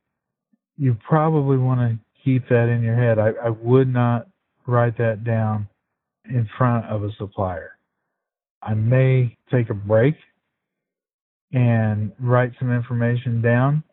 you 0.78 0.98
probably 1.08 1.58
want 1.58 1.80
to 1.80 2.00
keep 2.24 2.48
that 2.50 2.70
in 2.70 2.82
your 2.82 2.96
head. 2.96 3.20
I, 3.20 3.48
I 3.48 3.50
would 3.50 3.92
not 3.92 4.28
write 4.66 4.98
that 4.98 5.24
down 5.24 5.68
in 6.26 6.48
front 6.58 6.86
of 6.86 7.04
a 7.04 7.10
supplier. 7.18 7.78
I 8.62 8.74
may 8.74 9.38
take 9.52 9.70
a 9.70 9.74
break 9.74 10.16
and 11.52 12.12
write 12.20 12.54
some 12.60 12.72
information 12.72 13.42
down, 13.42 13.84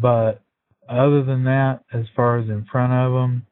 but 0.00 0.42
other 0.88 1.22
than 1.22 1.44
that, 1.44 1.80
as 1.92 2.04
far 2.14 2.38
as 2.38 2.48
in 2.48 2.66
front 2.70 2.92
of 2.92 3.12
them, 3.12 3.46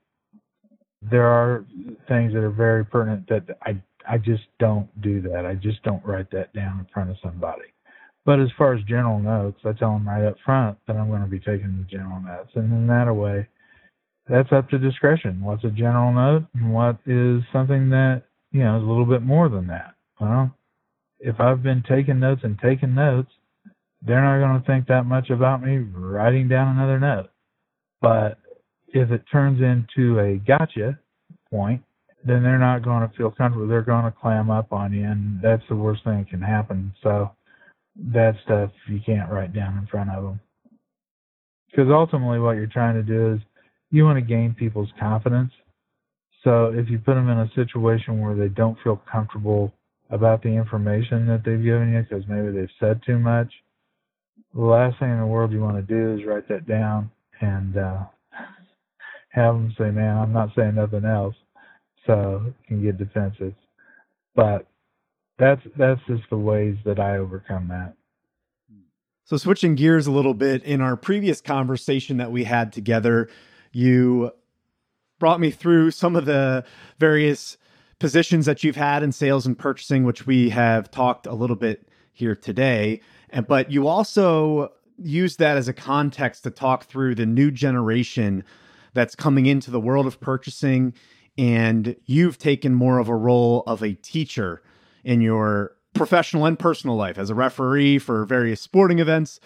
there 1.03 1.27
are 1.27 1.65
things 2.09 2.33
that 2.35 2.43
are 2.43 2.51
very 2.51 2.85
pertinent 2.85 3.27
that 3.29 3.57
I 3.63 3.81
I 4.09 4.19
just 4.19 4.45
don't 4.59 4.89
do 5.01 5.21
that. 5.23 5.47
I 5.47 5.55
just 5.55 5.83
don't 5.83 6.05
write 6.05 6.31
that 6.33 6.53
down 6.53 6.81
in 6.81 6.87
front 6.93 7.11
of 7.11 7.17
somebody. 7.23 7.67
But 8.25 8.41
as 8.41 8.49
far 8.57 8.75
as 8.75 8.85
general 8.85 9.19
notes, 9.19 9.61
I 9.65 9.73
tell 9.73 9.93
them 9.93 10.07
right 10.09 10.27
up 10.27 10.37
front 10.45 10.79
that 10.87 10.97
I'm 10.97 11.09
going 11.09 11.23
to 11.23 11.29
be 11.29 11.39
taking 11.39 11.79
the 11.79 11.87
general 11.91 12.21
notes, 12.21 12.51
and 12.55 12.73
in 12.73 12.87
that 12.89 13.13
way, 13.13 13.49
that's 14.29 14.53
up 14.53 14.69
to 14.71 14.79
discretion. 14.79 15.43
What's 15.43 15.65
a 15.65 15.71
general 15.71 16.13
note 16.13 16.47
and 16.55 16.73
what 16.73 16.99
is 17.07 17.43
something 17.53 17.91
that, 17.91 18.23
you 18.53 18.63
know, 18.63 18.77
is 18.77 18.83
a 18.83 18.87
little 18.87 19.07
bit 19.07 19.23
more 19.23 19.49
than 19.49 19.67
that. 19.69 19.95
Well, 20.21 20.55
if 21.19 21.41
I've 21.41 21.63
been 21.63 21.83
taking 21.89 22.21
notes 22.21 22.43
and 22.45 22.59
taking 22.63 22.95
notes, 22.95 23.31
they're 24.03 24.23
not 24.23 24.39
going 24.47 24.61
to 24.61 24.67
think 24.67 24.87
that 24.87 25.05
much 25.05 25.31
about 25.31 25.63
me 25.63 25.79
writing 25.79 26.49
down 26.49 26.77
another 26.77 27.01
note. 27.01 27.31
But 28.01 28.39
if 28.89 29.11
it 29.11 29.25
turns 29.33 29.61
into 29.61 30.21
a 30.21 30.37
gotcha 30.37 30.99
point, 31.51 31.83
then 32.25 32.43
they're 32.43 32.59
not 32.59 32.83
going 32.83 33.09
to 33.09 33.17
feel 33.17 33.31
comfortable. 33.31 33.67
They're 33.67 33.83
going 33.83 34.05
to 34.05 34.11
clam 34.11 34.51
up 34.51 34.73
on 34.73 34.93
you, 34.93 35.05
and 35.05 35.41
that's 35.43 35.63
the 35.69 35.77
worst 35.77 36.05
thing 36.05 36.19
that 36.19 36.29
can 36.29 36.43
happen. 36.43 36.93
So 37.03 37.31
that 38.13 38.35
stuff 38.45 38.71
you 38.89 39.01
can't 39.05 39.31
write 39.31 39.55
down 39.55 39.79
in 39.79 39.87
front 39.87 40.11
of 40.11 40.23
them. 40.23 40.41
Because 41.71 41.91
ultimately, 41.91 42.39
what 42.41 42.57
you're 42.57 42.67
trying 42.67 42.95
to 42.95 43.03
do 43.03 43.35
is 43.35 43.41
you 43.91 44.05
want 44.05 44.19
to 44.19 44.25
gain 44.25 44.55
people's 44.59 44.91
confidence. 44.99 45.53
So 46.45 46.73
if 46.75 46.89
you 46.89 46.99
put 46.99 47.15
them 47.15 47.29
in 47.29 47.39
a 47.39 47.51
situation 47.55 48.21
where 48.21 48.35
they 48.35 48.49
don't 48.49 48.79
feel 48.83 49.01
comfortable 49.11 49.73
about 50.11 50.43
the 50.43 50.49
information 50.49 51.27
that 51.27 51.43
they've 51.45 51.63
given 51.63 51.93
you 51.93 52.03
because 52.03 52.25
maybe 52.29 52.51
they've 52.51 52.69
said 52.81 53.01
too 53.05 53.19
much, 53.19 53.53
the 54.55 54.63
last 54.63 54.99
thing 54.99 55.11
in 55.11 55.21
the 55.21 55.27
world 55.27 55.53
you 55.53 55.61
want 55.61 55.77
to 55.77 55.83
do 55.83 56.15
is 56.15 56.27
write 56.27 56.49
that 56.49 56.67
down 56.67 57.11
and 57.41 57.77
uh, 57.77 58.05
have 59.31 59.55
them 59.55 59.75
say, 59.79 59.91
"Man, 59.91 60.17
I'm 60.17 60.33
not 60.33 60.51
saying 60.57 60.75
nothing 60.75 61.05
else," 61.05 61.35
so 62.11 62.43
it 62.47 62.55
can 62.67 62.83
get 62.83 62.99
defensive. 62.99 63.55
But 64.35 64.67
that's 65.39 65.63
that's 65.77 66.01
just 66.07 66.29
the 66.31 66.37
ways 66.37 66.77
that 66.85 66.99
I 66.99 67.19
overcome 67.19 67.69
that. 67.69 67.95
So 69.25 69.37
switching 69.37 69.77
gears 69.77 70.09
a 70.09 70.11
little 70.11 70.35
bit, 70.35 70.65
in 70.65 70.81
our 70.81 70.97
previous 70.97 71.41
conversation 71.41 72.17
that 72.17 72.33
we 72.33 72.45
had 72.45 72.73
together, 72.73 73.29
you 73.73 74.33
brought 75.21 75.39
me 75.39 75.53
through 75.53 75.93
some 75.93 76.17
of 76.17 76.25
the 76.25 76.65
various 76.99 77.57
positions 78.01 78.47
that 78.47 78.65
you've 78.65 78.77
had 78.77 79.05
in 79.05 79.13
sales 79.13 79.47
and 79.47 79.57
purchasing, 79.57 80.05
which 80.05 80.27
we 80.27 80.51
have 80.51 80.91
talked 80.91 81.27
a 81.27 81.35
little 81.35 81.55
bit 81.55 81.87
here 82.13 82.35
today. 82.35 83.01
And 83.29 83.47
but 83.47 83.71
you 83.71 83.87
also 83.87 84.73
use 84.99 85.37
that 85.37 85.57
as 85.57 85.69
a 85.69 85.73
context 85.73 86.43
to 86.43 86.51
talk 86.51 86.85
through 86.85 87.15
the 87.15 87.27
new 87.27 87.51
generation 87.51 88.43
that's 88.95 89.15
coming 89.15 89.47
into 89.47 89.71
the 89.71 89.81
world 89.81 90.07
of 90.07 90.21
purchasing. 90.21 90.93
And 91.39 91.97
you've 92.05 92.39
taken 92.39 92.75
more 92.75 92.99
of 92.99 93.09
a 93.09 93.17
role 93.17 93.63
of 93.67 93.83
a 93.83 93.95
teacher 93.95 94.63
in 95.05 95.21
your 95.21 95.77
professional 95.95 96.47
and 96.47 96.59
personal 96.59 96.97
life 96.97 97.19
as 97.19 97.31
a 97.31 97.35
referee 97.35 97.99
for 97.99 98.25
various 98.25 98.61
sporting 98.61 98.99
events 98.99 99.41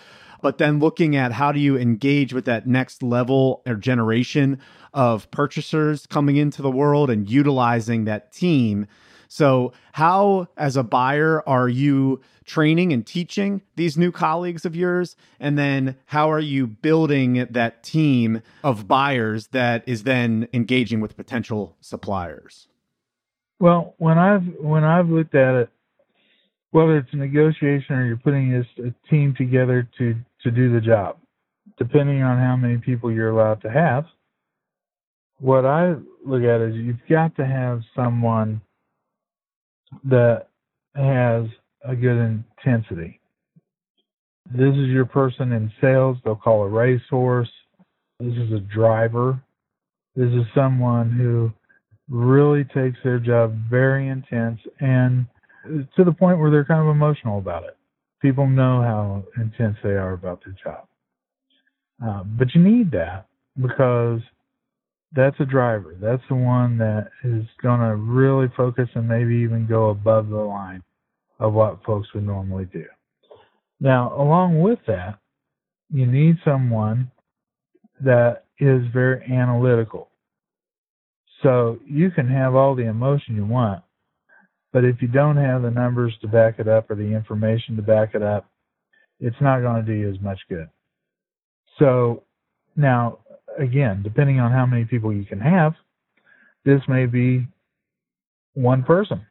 but 0.44 0.58
then 0.58 0.78
looking 0.78 1.16
at 1.16 1.32
how 1.32 1.52
do 1.52 1.58
you 1.58 1.78
engage 1.78 2.34
with 2.34 2.44
that 2.44 2.66
next 2.66 3.02
level 3.02 3.62
or 3.66 3.76
generation 3.76 4.60
of 4.92 5.30
purchasers 5.30 6.06
coming 6.06 6.36
into 6.36 6.60
the 6.60 6.70
world 6.70 7.08
and 7.08 7.30
utilizing 7.30 8.04
that 8.04 8.30
team. 8.30 8.86
So, 9.28 9.72
how, 9.92 10.48
as 10.56 10.76
a 10.76 10.82
buyer, 10.82 11.42
are 11.48 11.68
you 11.68 12.20
training 12.44 12.92
and 12.92 13.06
teaching 13.06 13.62
these 13.76 13.96
new 13.96 14.12
colleagues 14.12 14.64
of 14.64 14.76
yours? 14.76 15.16
And 15.40 15.58
then, 15.58 15.96
how 16.06 16.30
are 16.30 16.40
you 16.40 16.66
building 16.66 17.46
that 17.50 17.82
team 17.82 18.42
of 18.62 18.86
buyers 18.86 19.48
that 19.48 19.82
is 19.86 20.04
then 20.04 20.48
engaging 20.52 21.00
with 21.00 21.16
potential 21.16 21.76
suppliers? 21.80 22.68
Well, 23.60 23.94
when 23.98 24.18
I've 24.18 24.44
when 24.60 24.84
I've 24.84 25.08
looked 25.08 25.34
at 25.34 25.54
it, 25.54 25.70
whether 26.72 26.98
it's 26.98 27.12
a 27.12 27.16
negotiation 27.16 27.94
or 27.94 28.04
you're 28.04 28.16
putting 28.16 28.54
a, 28.54 28.60
a 28.82 28.94
team 29.08 29.34
together 29.36 29.88
to 29.98 30.14
to 30.42 30.50
do 30.50 30.72
the 30.72 30.80
job, 30.80 31.16
depending 31.78 32.22
on 32.22 32.38
how 32.38 32.56
many 32.56 32.78
people 32.78 33.10
you're 33.10 33.30
allowed 33.30 33.62
to 33.62 33.70
have. 33.70 34.04
What 35.38 35.64
I 35.64 35.94
look 36.24 36.42
at 36.42 36.60
is 36.60 36.74
you've 36.74 37.06
got 37.08 37.36
to 37.36 37.46
have 37.46 37.82
someone 37.94 38.60
that 40.04 40.48
has 40.94 41.46
a 41.84 41.94
good 41.94 42.18
intensity. 42.18 43.20
This 44.50 44.74
is 44.74 44.88
your 44.88 45.06
person 45.06 45.52
in 45.52 45.72
sales, 45.80 46.18
they'll 46.24 46.36
call 46.36 46.64
a 46.64 46.68
racehorse. 46.68 47.50
This 48.20 48.34
is 48.34 48.52
a 48.52 48.60
driver. 48.60 49.40
This 50.14 50.28
is 50.28 50.44
someone 50.54 51.10
who 51.10 51.50
really 52.08 52.64
takes 52.64 52.98
their 53.02 53.18
job 53.18 53.56
very 53.70 54.08
intense 54.08 54.60
and 54.80 55.26
to 55.96 56.04
the 56.04 56.12
point 56.12 56.38
where 56.38 56.50
they're 56.50 56.64
kind 56.64 56.82
of 56.82 56.94
emotional 56.94 57.38
about 57.38 57.64
it 57.64 57.76
people 58.24 58.46
know 58.46 58.80
how 58.80 59.22
intense 59.36 59.76
they 59.84 59.90
are 59.90 60.14
about 60.14 60.42
their 60.42 60.56
job. 60.64 60.86
Uh, 62.02 62.24
but 62.24 62.48
you 62.54 62.62
need 62.62 62.90
that 62.90 63.26
because 63.60 64.20
that's 65.14 65.38
a 65.40 65.44
driver. 65.44 65.96
That's 66.00 66.22
the 66.28 66.34
one 66.34 66.78
that 66.78 67.10
is 67.22 67.44
going 67.62 67.80
to 67.80 67.96
really 67.96 68.48
focus 68.56 68.88
and 68.94 69.08
maybe 69.08 69.36
even 69.36 69.66
go 69.66 69.90
above 69.90 70.28
the 70.28 70.36
line 70.36 70.82
of 71.38 71.52
what 71.52 71.84
folks 71.84 72.08
would 72.14 72.26
normally 72.26 72.66
do. 72.66 72.84
Now, 73.80 74.14
along 74.16 74.60
with 74.60 74.78
that, 74.86 75.18
you 75.90 76.06
need 76.06 76.36
someone 76.44 77.10
that 78.00 78.44
is 78.58 78.82
very 78.92 79.24
analytical. 79.30 80.08
So 81.42 81.78
you 81.86 82.10
can 82.10 82.28
have 82.28 82.54
all 82.54 82.74
the 82.74 82.88
emotion 82.88 83.36
you 83.36 83.44
want, 83.44 83.82
but 84.72 84.84
if 84.84 85.02
you 85.02 85.08
don't 85.08 85.36
have 85.36 85.62
the 85.62 85.70
numbers 85.70 86.14
to 86.22 86.28
back 86.28 86.58
it 86.58 86.68
up 86.68 86.90
or 86.90 86.96
the 86.96 87.02
information 87.02 87.76
to 87.76 87.82
back 87.82 88.14
it 88.14 88.22
up, 88.22 88.48
it's 89.20 89.36
not 89.40 89.60
going 89.60 89.84
to 89.84 89.86
do 89.86 89.96
you 89.96 90.10
as 90.10 90.20
much 90.20 90.40
good. 90.48 90.68
So 91.78 92.22
now, 92.76 93.18
again, 93.58 94.02
depending 94.02 94.40
on 94.40 94.52
how 94.52 94.66
many 94.66 94.84
people 94.84 95.12
you 95.12 95.24
can 95.24 95.40
have, 95.40 95.74
this 96.64 96.80
may 96.88 97.06
be 97.06 97.46
one 98.54 98.82
person. 98.82 99.24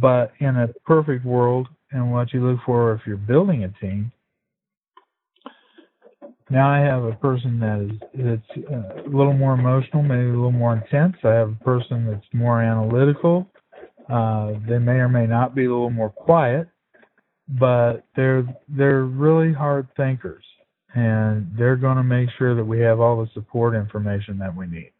But 0.00 0.32
in 0.40 0.56
a 0.56 0.68
perfect 0.84 1.24
world, 1.24 1.68
and 1.92 2.12
what 2.12 2.32
you 2.32 2.44
look 2.44 2.60
for 2.66 2.92
if 2.94 3.02
you're 3.06 3.16
building 3.16 3.64
a 3.64 3.68
team, 3.80 4.10
now 6.50 6.70
I 6.70 6.78
have 6.78 7.02
a 7.04 7.12
person 7.12 7.58
that 7.60 7.80
is 7.80 8.00
that's 8.14 8.66
uh, 8.70 9.02
a 9.04 9.10
little 9.10 9.32
more 9.32 9.54
emotional, 9.54 10.02
maybe 10.02 10.28
a 10.28 10.32
little 10.32 10.52
more 10.52 10.76
intense. 10.76 11.16
I 11.24 11.30
have 11.30 11.50
a 11.50 11.64
person 11.64 12.06
that's 12.06 12.26
more 12.32 12.62
analytical. 12.62 13.48
Uh, 14.08 14.52
they 14.68 14.78
may 14.78 14.92
or 14.92 15.08
may 15.08 15.26
not 15.26 15.54
be 15.54 15.64
a 15.64 15.68
little 15.68 15.90
more 15.90 16.10
quiet, 16.10 16.68
but 17.48 18.04
they're 18.14 18.46
they're 18.68 19.04
really 19.04 19.52
hard 19.52 19.88
thinkers, 19.96 20.44
and 20.96 21.46
they're 21.58 21.76
going 21.76 21.98
to 21.98 22.02
make 22.02 22.30
sure 22.38 22.54
that 22.54 22.64
we 22.64 22.80
have 22.80 23.00
all 23.00 23.22
the 23.22 23.30
support 23.34 23.74
information 23.74 24.38
that 24.38 24.56
we 24.56 24.66
need. 24.66 24.92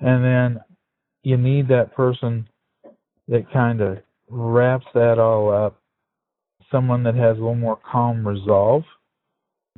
And 0.00 0.22
then 0.22 0.60
you 1.22 1.38
need 1.38 1.66
that 1.68 1.94
person 1.94 2.46
that 3.26 3.50
kind 3.52 3.80
of 3.80 3.98
wraps 4.28 4.84
that 4.92 5.18
all 5.18 5.50
up, 5.50 5.80
someone 6.70 7.02
that 7.04 7.14
has 7.14 7.38
a 7.38 7.40
little 7.40 7.54
more 7.54 7.78
calm 7.90 8.26
resolve, 8.28 8.82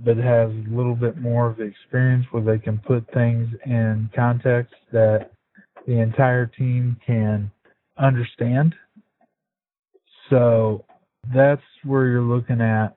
but 0.05 0.17
has 0.17 0.51
a 0.51 0.65
little 0.69 0.97
bit 0.97 1.17
more 1.17 1.47
of 1.47 1.59
the 1.59 1.63
experience 1.63 2.27
where 2.33 2.43
they 2.43 2.59
can 2.59 2.79
put 2.79 3.07
things 3.15 3.49
in 3.67 4.11
context 4.17 4.75
that 4.93 5.31
the 5.87 5.93
entire 5.93 6.47
team 6.47 6.97
can 7.07 7.53
understand. 7.99 8.75
So 10.29 10.85
that's 11.33 11.63
where 11.85 12.07
you're 12.07 12.21
looking 12.21 12.61
at. 12.61 12.97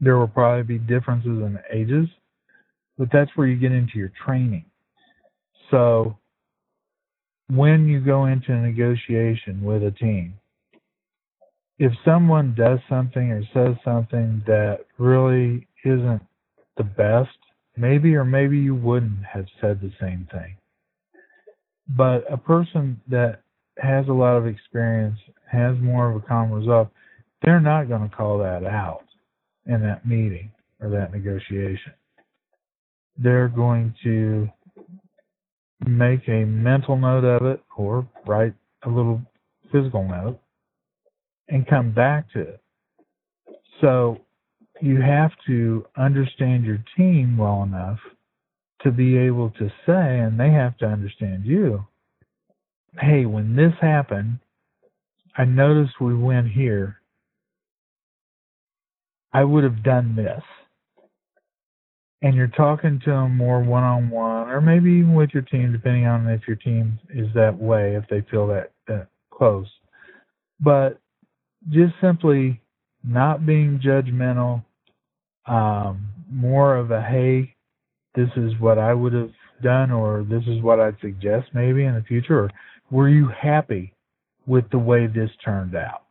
There 0.00 0.18
will 0.18 0.28
probably 0.28 0.62
be 0.62 0.78
differences 0.78 1.30
in 1.30 1.58
ages, 1.72 2.08
but 2.98 3.08
that's 3.12 3.30
where 3.34 3.46
you 3.46 3.56
get 3.56 3.72
into 3.72 3.98
your 3.98 4.12
training. 4.24 4.64
So 5.70 6.18
when 7.48 7.86
you 7.86 8.00
go 8.00 8.26
into 8.26 8.52
a 8.52 8.56
negotiation 8.56 9.62
with 9.62 9.82
a 9.82 9.90
team, 9.90 10.34
if 11.78 11.92
someone 12.04 12.54
does 12.56 12.78
something 12.88 13.30
or 13.32 13.42
says 13.52 13.76
something 13.84 14.42
that 14.46 14.80
really 14.98 15.66
isn't 15.84 16.22
the 16.76 16.84
best, 16.84 17.36
maybe 17.76 18.14
or 18.14 18.24
maybe 18.24 18.58
you 18.58 18.74
wouldn't 18.74 19.24
have 19.24 19.46
said 19.60 19.80
the 19.80 19.92
same 20.00 20.28
thing. 20.30 20.56
But 21.88 22.24
a 22.32 22.36
person 22.36 23.00
that 23.08 23.42
has 23.78 24.06
a 24.08 24.12
lot 24.12 24.36
of 24.36 24.46
experience, 24.46 25.18
has 25.50 25.76
more 25.80 26.10
of 26.10 26.16
a 26.16 26.26
calm 26.26 26.52
resolve, 26.52 26.88
they're 27.42 27.60
not 27.60 27.88
going 27.88 28.08
to 28.08 28.16
call 28.16 28.38
that 28.38 28.64
out 28.64 29.04
in 29.66 29.82
that 29.82 30.06
meeting 30.06 30.50
or 30.80 30.90
that 30.90 31.12
negotiation. 31.12 31.92
They're 33.16 33.48
going 33.48 33.94
to 34.02 34.48
make 35.86 36.28
a 36.28 36.44
mental 36.44 36.96
note 36.96 37.24
of 37.24 37.46
it 37.46 37.62
or 37.76 38.08
write 38.26 38.54
a 38.84 38.88
little 38.88 39.20
physical 39.70 40.06
note 40.06 40.40
and 41.48 41.66
come 41.66 41.92
back 41.92 42.30
to 42.32 42.40
it. 42.40 42.60
So 43.80 44.18
you 44.80 45.00
have 45.00 45.30
to 45.46 45.86
understand 45.96 46.64
your 46.64 46.82
team 46.96 47.36
well 47.36 47.62
enough 47.62 47.98
to 48.82 48.90
be 48.90 49.16
able 49.16 49.50
to 49.50 49.68
say, 49.86 50.18
and 50.18 50.38
they 50.38 50.50
have 50.50 50.76
to 50.78 50.86
understand 50.86 51.44
you, 51.44 51.84
hey, 53.00 53.24
when 53.24 53.56
this 53.56 53.72
happened, 53.80 54.38
I 55.36 55.44
noticed 55.44 56.00
we 56.00 56.14
went 56.14 56.50
here. 56.50 57.00
I 59.34 59.42
would 59.42 59.64
have 59.64 59.82
done 59.82 60.14
this. 60.14 60.42
And 62.22 62.34
you're 62.34 62.46
talking 62.46 63.00
to 63.04 63.10
them 63.10 63.36
more 63.36 63.62
one 63.62 63.82
on 63.82 64.08
one, 64.08 64.48
or 64.48 64.62
maybe 64.62 64.92
even 64.92 65.14
with 65.14 65.30
your 65.34 65.42
team, 65.42 65.72
depending 65.72 66.06
on 66.06 66.26
if 66.28 66.42
your 66.46 66.56
team 66.56 66.98
is 67.10 67.26
that 67.34 67.58
way, 67.58 67.96
if 67.96 68.04
they 68.08 68.24
feel 68.30 68.46
that, 68.46 68.70
that 68.88 69.08
close. 69.30 69.66
But 70.60 70.98
just 71.68 71.92
simply 72.00 72.62
not 73.02 73.44
being 73.44 73.78
judgmental, 73.84 74.64
um, 75.46 76.06
more 76.30 76.76
of 76.76 76.90
a 76.90 77.02
hey, 77.02 77.54
this 78.14 78.30
is 78.36 78.52
what 78.58 78.78
I 78.78 78.94
would 78.94 79.12
have 79.12 79.32
done, 79.62 79.90
or 79.90 80.24
this 80.24 80.44
is 80.46 80.62
what 80.62 80.80
I'd 80.80 80.96
suggest 81.02 81.48
maybe 81.52 81.84
in 81.84 81.94
the 81.94 82.02
future, 82.02 82.44
or 82.44 82.50
were 82.90 83.08
you 83.08 83.28
happy 83.28 83.92
with 84.46 84.64
the 84.70 84.78
way 84.78 85.06
this 85.06 85.30
turned 85.44 85.74
out? 85.74 86.03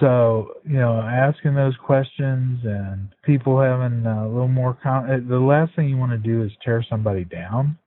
So, 0.00 0.54
you 0.64 0.78
know, 0.78 1.00
asking 1.00 1.54
those 1.54 1.74
questions 1.84 2.60
and 2.64 3.08
people 3.24 3.60
having 3.60 4.06
a 4.06 4.28
little 4.28 4.48
more, 4.48 4.78
con- 4.80 5.10
uh, 5.10 5.18
the 5.28 5.40
last 5.40 5.74
thing 5.74 5.88
you 5.88 5.96
want 5.96 6.12
to 6.12 6.18
do 6.18 6.44
is 6.44 6.52
tear 6.64 6.84
somebody 6.88 7.24
down. 7.24 7.78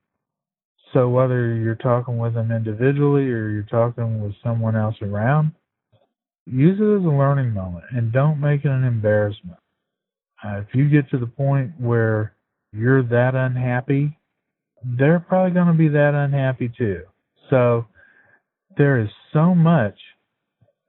So, 0.92 1.08
whether 1.08 1.54
you're 1.54 1.74
talking 1.74 2.18
with 2.18 2.34
them 2.34 2.52
individually 2.52 3.30
or 3.30 3.48
you're 3.48 3.62
talking 3.62 4.22
with 4.22 4.34
someone 4.42 4.76
else 4.76 4.96
around, 5.00 5.52
use 6.44 6.78
it 6.78 7.00
as 7.00 7.04
a 7.04 7.16
learning 7.16 7.54
moment 7.54 7.84
and 7.92 8.12
don't 8.12 8.40
make 8.40 8.64
it 8.64 8.70
an 8.70 8.84
embarrassment. 8.84 9.58
Uh, 10.44 10.58
if 10.58 10.74
you 10.74 10.90
get 10.90 11.08
to 11.10 11.18
the 11.18 11.26
point 11.26 11.72
where 11.78 12.34
you're 12.72 13.02
that 13.04 13.34
unhappy, 13.34 14.18
they're 14.84 15.20
probably 15.20 15.52
going 15.52 15.68
to 15.68 15.72
be 15.72 15.88
that 15.88 16.14
unhappy 16.14 16.70
too. 16.76 17.02
So 17.48 17.86
there 18.76 19.00
is 19.00 19.08
so 19.32 19.54
much 19.54 19.94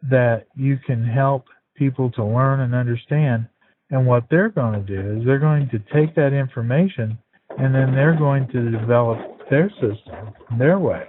that 0.10 0.48
you 0.56 0.78
can 0.86 1.04
help 1.06 1.46
people 1.76 2.12
to 2.12 2.24
learn 2.24 2.62
and 2.62 2.76
understand. 2.76 3.48
And 3.89 4.06
what 4.06 4.26
they're 4.30 4.50
going 4.50 4.74
to 4.74 4.80
do 4.82 5.18
is 5.18 5.26
they're 5.26 5.39
going 5.39 5.70
to 5.70 5.80
take 5.94 6.16
that 6.16 6.34
information 6.34 7.18
and 7.58 7.74
then 7.74 7.94
they're 7.94 8.18
going 8.18 8.48
to 8.48 8.72
develop 8.72 9.20
their 9.50 9.70
system 9.70 10.34
their 10.58 10.80
way. 10.80 11.04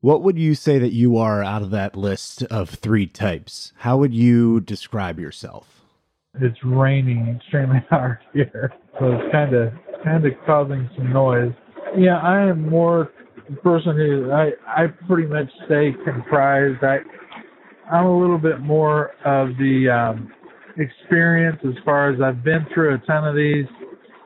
What 0.00 0.22
would 0.22 0.38
you 0.38 0.54
say 0.54 0.78
that 0.78 0.92
you 0.92 1.16
are 1.16 1.44
out 1.44 1.62
of 1.62 1.70
that 1.70 1.94
list 1.94 2.42
of 2.44 2.70
three 2.70 3.06
types? 3.06 3.72
How 3.78 3.96
would 3.98 4.12
you 4.12 4.60
describe 4.60 5.20
yourself? 5.20 5.82
It's 6.40 6.58
raining 6.64 7.36
extremely 7.36 7.84
hard 7.90 8.18
here, 8.32 8.72
so 8.98 9.12
it's 9.12 9.32
kind 9.32 9.54
of 9.54 9.72
kind 10.02 10.26
of 10.26 10.32
causing 10.44 10.90
some 10.96 11.12
noise. 11.12 11.52
Yeah, 11.96 12.18
I 12.18 12.48
am 12.48 12.68
more 12.68 13.12
the 13.48 13.56
person 13.56 13.96
who 13.96 14.32
I 14.32 14.50
I 14.66 14.86
pretty 15.06 15.28
much 15.28 15.48
stay 15.66 15.94
comprised. 16.04 16.82
I 16.82 16.98
I'm 17.90 18.06
a 18.06 18.20
little 18.20 18.38
bit 18.38 18.60
more 18.60 19.10
of 19.24 19.56
the 19.58 19.88
um, 19.88 20.32
experience 20.76 21.58
as 21.64 21.74
far 21.84 22.12
as 22.12 22.20
I've 22.20 22.44
been 22.44 22.66
through 22.72 22.94
a 22.94 22.98
ton 22.98 23.26
of 23.26 23.34
these. 23.34 23.66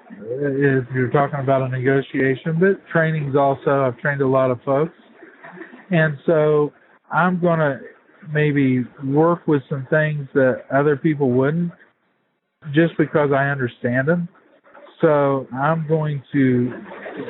If 0.08 0.84
you're 0.94 1.10
talking 1.10 1.40
about 1.40 1.62
a 1.62 1.68
negotiation, 1.68 2.58
but 2.60 2.86
trainings 2.90 3.34
also, 3.36 3.82
I've 3.82 3.98
trained 3.98 4.20
a 4.20 4.28
lot 4.28 4.50
of 4.50 4.60
folks 4.64 4.92
and 5.90 6.16
so 6.26 6.72
I'm 7.10 7.40
going 7.40 7.58
to 7.60 7.80
maybe 8.32 8.84
work 9.04 9.46
with 9.46 9.62
some 9.68 9.86
things 9.90 10.28
that 10.34 10.62
other 10.74 10.96
people 10.96 11.30
wouldn't 11.30 11.72
just 12.74 12.96
because 12.98 13.30
I 13.32 13.48
understand 13.48 14.08
them. 14.08 14.28
So 15.00 15.46
I'm 15.52 15.86
going 15.86 16.22
to, 16.32 16.72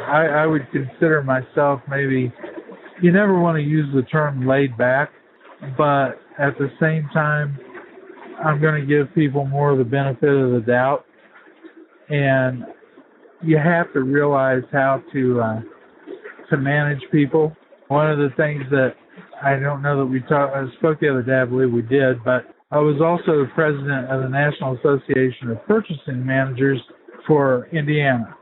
I, 0.09 0.27
I 0.27 0.47
would 0.47 0.67
consider 0.73 1.23
myself 1.23 1.81
maybe, 1.91 2.33
you 3.03 3.13
never 3.13 3.39
want 3.39 3.57
to 3.57 3.63
use 3.63 3.87
the 3.95 4.03
term 4.03 4.47
laid 4.47 4.79
back, 4.79 5.11
but 5.77 6.21
at 6.39 6.57
the 6.59 6.71
same 6.81 7.09
time, 7.13 7.59
I'm 8.45 8.61
going 8.61 8.81
to 8.81 8.87
give 8.87 9.15
people 9.15 9.47
more 9.47 9.71
of 9.71 9.79
the 9.79 9.85
benefit 9.85 10.29
of 10.29 10.53
the 10.53 10.61
doubt. 10.67 11.05
And 12.09 12.65
you 13.43 13.59
have 13.59 13.93
to 13.95 14.01
realize 14.01 14.63
how 14.73 15.03
to, 15.13 15.41
uh, 15.41 15.61
to 16.51 16.57
manage 16.57 17.01
people 17.11 17.57
one 17.89 18.11
of 18.11 18.19
the 18.19 18.31
things 18.37 18.63
that 18.71 18.95
I 19.43 19.57
don't 19.57 19.83
know 19.83 19.99
that 19.99 20.07
we 20.07 20.21
talked, 20.21 20.57
I 20.57 20.65
spoke 20.79 21.01
the 21.01 21.11
other 21.11 21.23
day, 21.23 21.41
I 21.41 21.45
believe 21.45 21.73
we 21.73 21.83
did, 21.83 22.23
but 22.25 22.45
I 22.71 22.79
was 22.79 23.01
also 23.01 23.45
the 23.45 23.51
president 23.55 24.11
of 24.11 24.23
the 24.23 24.29
National 24.29 24.77
Association 24.77 25.51
of 25.51 25.65
Purchasing 25.67 26.25
Managers 26.25 26.81
for 27.27 27.69
Indiana. 27.73 28.35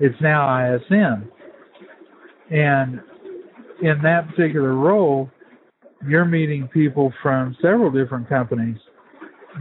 It's 0.00 0.20
now 0.20 0.74
ISM. 0.76 1.30
And 2.50 3.00
in 3.82 4.02
that 4.02 4.28
particular 4.28 4.74
role, 4.74 5.30
you're 6.06 6.24
meeting 6.24 6.68
people 6.68 7.12
from 7.22 7.56
several 7.60 7.90
different 7.90 8.28
companies 8.28 8.78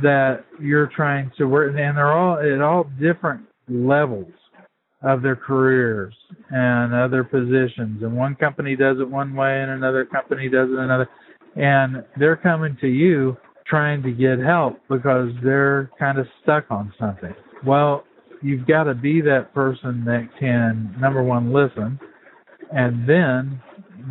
that 0.02 0.46
you're 0.62 0.90
trying 0.96 1.32
to 1.38 1.46
work, 1.46 1.76
and 1.78 1.98
they're 1.98 2.14
all 2.14 2.38
at 2.40 2.62
all 2.62 2.86
different 3.00 3.42
levels 3.68 4.32
of 5.02 5.22
their 5.22 5.36
careers 5.36 6.14
and 6.50 6.94
other 6.94 7.24
positions. 7.24 8.04
And 8.04 8.16
one 8.16 8.36
company 8.36 8.76
does 8.76 8.98
it 9.00 9.10
one 9.10 9.34
way 9.34 9.62
and 9.62 9.72
another 9.72 10.06
company 10.06 10.50
does 10.50 10.70
it 10.70 10.78
another. 10.78 11.08
And 11.56 12.04
they're 12.18 12.36
coming 12.36 12.78
to 12.82 12.88
you 12.88 13.38
trying 13.66 14.04
to 14.04 14.12
get 14.12 14.40
help 14.40 14.80
because 14.90 15.30
they're 15.44 15.90
kind 15.98 16.18
of 16.18 16.28
stuck 16.44 16.66
on 16.70 16.94
something. 17.00 17.34
Well, 17.66 18.04
you've 18.42 18.68
got 18.68 18.84
to 18.84 18.94
be 18.94 19.22
that 19.22 19.54
person 19.54 20.04
that 20.06 20.30
can, 20.40 20.94
number 21.00 21.24
one, 21.24 21.54
listen, 21.54 22.00
and 22.72 23.08
then 23.08 23.62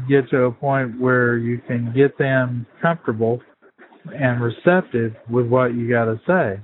get 0.09 0.29
to 0.31 0.45
a 0.45 0.53
point 0.53 1.01
where 1.01 1.37
you 1.37 1.61
can 1.67 1.93
get 1.95 2.17
them 2.19 2.67
comfortable 2.81 3.41
and 4.15 4.41
receptive 4.41 5.15
with 5.31 5.47
what 5.47 5.75
you 5.75 5.89
got 5.89 6.07
to 6.07 6.21
say 6.27 6.61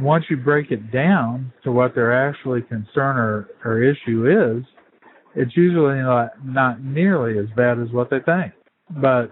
once 0.00 0.24
you 0.30 0.36
break 0.36 0.70
it 0.70 0.92
down 0.92 1.52
to 1.64 1.72
what 1.72 1.94
their 1.94 2.28
actually 2.28 2.62
concern 2.62 3.16
or, 3.16 3.48
or 3.64 3.82
issue 3.82 4.56
is, 4.56 4.64
it's 5.34 5.56
usually 5.56 5.98
not, 5.98 6.30
not 6.44 6.82
nearly 6.82 7.38
as 7.38 7.46
bad 7.56 7.78
as 7.78 7.90
what 7.90 8.10
they 8.10 8.20
think. 8.20 8.52
But 9.00 9.30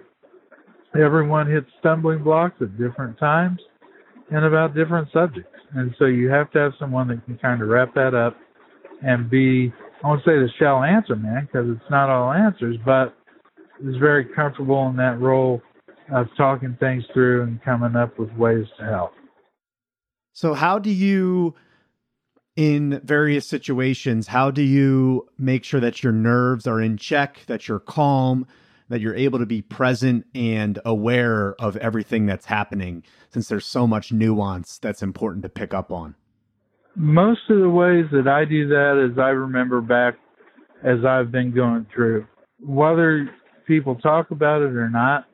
everyone 0.98 1.50
hits 1.50 1.66
stumbling 1.80 2.22
blocks 2.22 2.56
at 2.60 2.76
different 2.78 3.18
times 3.18 3.60
and 4.30 4.44
about 4.44 4.74
different 4.74 5.08
subjects. 5.12 5.50
And 5.74 5.94
so 5.98 6.06
you 6.06 6.28
have 6.28 6.50
to 6.52 6.58
have 6.58 6.72
someone 6.78 7.08
that 7.08 7.24
can 7.24 7.38
kind 7.38 7.62
of 7.62 7.68
wrap 7.68 7.94
that 7.94 8.14
up 8.14 8.36
and 9.02 9.30
be, 9.30 9.72
I 10.02 10.08
won't 10.08 10.20
say 10.24 10.32
the 10.32 10.48
shell 10.58 10.82
answer 10.82 11.16
man 11.16 11.46
because 11.46 11.68
it's 11.70 11.90
not 11.90 12.10
all 12.10 12.32
answers, 12.32 12.76
but 12.84 13.16
is 13.84 13.96
very 13.96 14.24
comfortable 14.24 14.88
in 14.88 14.96
that 14.96 15.20
role 15.20 15.62
of 16.12 16.28
talking 16.36 16.76
things 16.78 17.04
through 17.12 17.42
and 17.42 17.62
coming 17.62 17.96
up 17.96 18.18
with 18.18 18.30
ways 18.32 18.66
to 18.78 18.84
help. 18.84 19.12
So, 20.32 20.54
how 20.54 20.78
do 20.78 20.90
you, 20.90 21.54
in 22.56 23.00
various 23.02 23.46
situations, 23.46 24.28
how 24.28 24.50
do 24.50 24.62
you 24.62 25.28
make 25.38 25.64
sure 25.64 25.80
that 25.80 26.02
your 26.02 26.12
nerves 26.12 26.66
are 26.66 26.80
in 26.80 26.98
check, 26.98 27.40
that 27.46 27.68
you're 27.68 27.80
calm, 27.80 28.46
that 28.88 29.00
you're 29.00 29.16
able 29.16 29.38
to 29.38 29.46
be 29.46 29.62
present 29.62 30.26
and 30.34 30.78
aware 30.84 31.54
of 31.60 31.76
everything 31.78 32.26
that's 32.26 32.46
happening, 32.46 33.02
since 33.30 33.48
there's 33.48 33.66
so 33.66 33.86
much 33.86 34.12
nuance 34.12 34.78
that's 34.78 35.02
important 35.02 35.42
to 35.42 35.48
pick 35.48 35.74
up 35.74 35.90
on? 35.90 36.14
Most 36.96 37.40
of 37.50 37.60
the 37.60 37.68
ways 37.68 38.06
that 38.12 38.26
I 38.26 38.44
do 38.46 38.68
that 38.68 39.08
is 39.10 39.18
I 39.18 39.28
remember 39.28 39.80
back 39.80 40.14
as 40.82 41.04
I've 41.04 41.30
been 41.30 41.54
going 41.54 41.86
through. 41.94 42.26
whether 42.60 43.28
people 43.66 43.96
talk 43.96 44.30
about 44.30 44.62
it 44.62 44.72
or 44.72 44.88
not, 44.88 45.26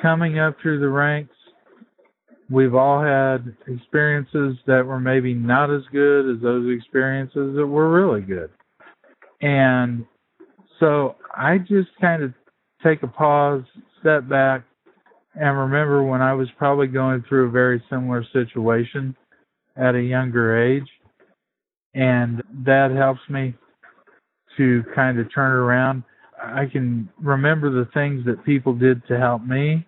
coming 0.00 0.38
up 0.38 0.56
through 0.60 0.80
the 0.80 0.88
ranks, 0.88 1.34
we've 2.50 2.74
all 2.74 3.02
had 3.02 3.56
experiences 3.66 4.56
that 4.66 4.84
were 4.84 5.00
maybe 5.00 5.34
not 5.34 5.70
as 5.70 5.82
good 5.92 6.34
as 6.34 6.42
those 6.42 6.76
experiences 6.76 7.56
that 7.56 7.66
were 7.66 7.90
really 7.90 8.20
good. 8.20 8.50
And 9.40 10.04
so 10.80 11.16
I 11.34 11.58
just 11.58 11.88
kind 12.00 12.22
of 12.22 12.32
take 12.84 13.02
a 13.02 13.08
pause, 13.08 13.62
step 14.00 14.28
back, 14.28 14.64
and 15.34 15.58
remember 15.58 16.02
when 16.02 16.22
I 16.22 16.32
was 16.34 16.48
probably 16.56 16.86
going 16.86 17.24
through 17.28 17.48
a 17.48 17.50
very 17.50 17.82
similar 17.90 18.24
situation 18.32 19.16
at 19.76 19.94
a 19.94 20.02
younger 20.02 20.56
age. 20.62 20.88
And 21.96 22.42
that 22.66 22.90
helps 22.94 23.22
me 23.30 23.54
to 24.58 24.84
kind 24.94 25.18
of 25.18 25.32
turn 25.34 25.52
around. 25.52 26.02
I 26.40 26.66
can 26.70 27.08
remember 27.18 27.70
the 27.70 27.90
things 27.92 28.24
that 28.26 28.44
people 28.44 28.74
did 28.74 29.04
to 29.08 29.18
help 29.18 29.42
me. 29.42 29.86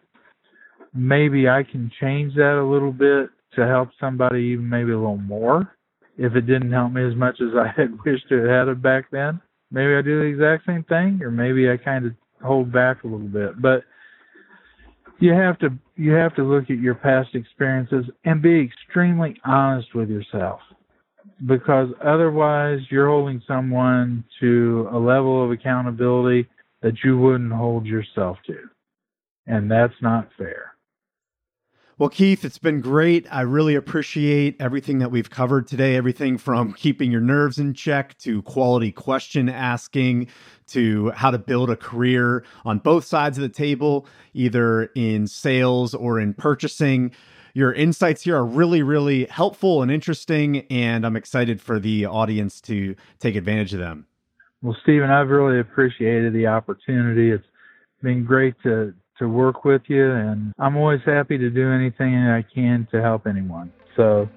Maybe 0.95 1.49
I 1.49 1.63
can 1.63 1.93
change 2.01 2.35
that 2.37 2.59
a 2.59 2.65
little 2.65 2.93
bit 2.93 3.29
to 3.57 3.67
help 3.67 3.91
somebody 4.01 4.41
even 4.41 4.67
maybe 4.67 4.93
a 4.93 4.99
little 4.99 5.19
more 5.19 5.75
if 6.17 6.35
it 6.35 6.47
didn't 6.47 6.73
help 6.73 6.93
me 6.93 7.07
as 7.07 7.15
much 7.15 7.41
as 7.43 7.49
I 7.55 7.79
had 7.79 7.91
wished 8.05 8.31
it 8.31 8.49
had 8.49 8.83
back 8.83 9.11
then. 9.13 9.41
Maybe 9.71 9.95
I 9.95 10.01
do 10.01 10.21
the 10.21 10.25
exact 10.25 10.65
same 10.67 10.85
thing 10.85 11.21
or 11.23 11.31
maybe 11.31 11.71
I 11.71 11.77
kind 11.77 12.07
of 12.07 12.13
hold 12.43 12.73
back 12.73 13.05
a 13.05 13.07
little 13.07 13.29
bit. 13.29 13.61
But 13.61 13.85
you 15.19 15.35
have 15.35 15.59
to 15.59 15.69
you 15.97 16.13
have 16.13 16.35
to 16.37 16.43
look 16.43 16.71
at 16.71 16.79
your 16.79 16.95
past 16.95 17.35
experiences 17.35 18.07
and 18.25 18.41
be 18.41 18.63
extremely 18.63 19.39
honest 19.45 19.95
with 19.95 20.09
yourself 20.09 20.61
because 21.47 21.89
otherwise 22.05 22.81
you're 22.91 23.09
holding 23.09 23.43
someone 23.47 24.25
to 24.41 24.89
a 24.93 24.99
level 24.99 25.45
of 25.45 25.51
accountability 25.51 26.49
that 26.83 26.95
you 27.05 27.19
wouldn't 27.19 27.53
hold 27.53 27.87
yourself 27.87 28.39
to 28.47 28.57
and 29.47 29.71
that's 29.71 29.95
not 30.03 30.29
fair 30.37 30.73
well, 31.99 32.09
Keith, 32.09 32.45
it's 32.45 32.59
been 32.59 32.81
great. 32.81 33.27
I 33.29 33.41
really 33.41 33.75
appreciate 33.75 34.55
everything 34.61 35.01
that 35.01 35.11
we've 35.11 35.29
covered 35.29 35.67
today 35.67 35.97
everything 35.97 36.39
from 36.39 36.73
keeping 36.75 37.11
your 37.11 37.21
nerves 37.21 37.59
in 37.59 37.75
check 37.75 38.17
to 38.19 38.41
quality 38.43 38.93
question 38.93 39.49
asking 39.49 40.29
to 40.69 41.11
how 41.11 41.33
to 41.33 41.39
build 41.39 41.71
a 41.71 41.77
career 41.77 42.45
on 42.65 42.79
both 42.79 43.05
sides 43.05 43.37
of 43.37 43.43
the 43.43 43.49
table, 43.49 44.07
either 44.33 44.85
in 44.95 45.27
sales 45.27 45.93
or 45.93 46.21
in 46.21 46.35
purchasing. 46.35 47.11
Your 47.55 47.73
insights 47.73 48.23
here 48.23 48.37
are 48.37 48.45
really, 48.45 48.83
really 48.83 49.25
helpful 49.27 49.83
and 49.83 49.91
interesting, 49.91 50.67
and 50.71 51.05
I'm 51.07 51.17
excited 51.17 51.61
for 51.61 51.79
the 51.79 52.07
audience 52.07 52.61
to 52.63 52.95
take 53.19 53.37
advantage 53.37 53.73
of 53.73 53.81
them. 53.81 54.07
Well, 54.63 54.77
Stephen, 54.83 55.11
I've 55.11 55.29
really 55.29 55.61
appreciated 55.61 56.33
the 56.33 56.47
opportunity. 56.47 57.31
It's 57.31 57.45
been 58.03 58.25
great 58.25 58.55
to 58.63 58.95
to 59.19 59.29
work 59.29 59.65
with 59.65 59.83
you, 59.89 60.13
and 60.13 60.53
I'm 60.59 60.77
always 60.77 61.01
happy 61.05 61.39
to 61.39 61.51
do 61.51 61.73
anything 61.73 62.15
I 62.15 62.43
can 62.43 62.87
to 62.93 63.03
help 63.03 63.27
anyone. 63.27 63.73
So 63.97 64.29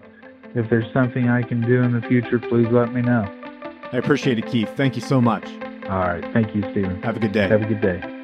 if 0.56 0.70
there's 0.70 0.92
something 0.92 1.30
I 1.30 1.44
can 1.44 1.62
do 1.62 1.84
in 1.84 1.94
the 1.94 2.02
future, 2.08 2.40
please 2.40 2.68
let 2.72 2.92
me 2.94 3.02
know. 3.02 3.24
I 3.92 3.98
appreciate 3.98 4.40
it, 4.40 4.48
Keith. 4.48 4.70
Thank 4.76 4.96
you 4.96 5.02
so 5.02 5.22
much. 5.22 5.46
All 5.86 6.00
right. 6.00 6.24
Thank 6.34 6.56
you, 6.56 6.62
Stephen. 6.72 7.02
Have 7.04 7.18
a 7.18 7.20
good 7.20 7.32
day. 7.32 7.48
Have 7.48 7.62
a 7.62 7.66
good 7.66 7.82
day. 7.82 8.21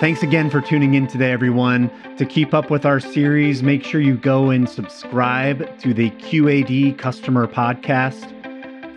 Thanks 0.00 0.22
again 0.22 0.48
for 0.48 0.62
tuning 0.62 0.94
in 0.94 1.06
today, 1.06 1.30
everyone. 1.30 1.90
To 2.16 2.24
keep 2.24 2.54
up 2.54 2.70
with 2.70 2.86
our 2.86 3.00
series, 3.00 3.62
make 3.62 3.84
sure 3.84 4.00
you 4.00 4.16
go 4.16 4.48
and 4.48 4.66
subscribe 4.66 5.78
to 5.80 5.92
the 5.92 6.08
QAD 6.12 6.96
Customer 6.96 7.46
Podcast. 7.46 8.34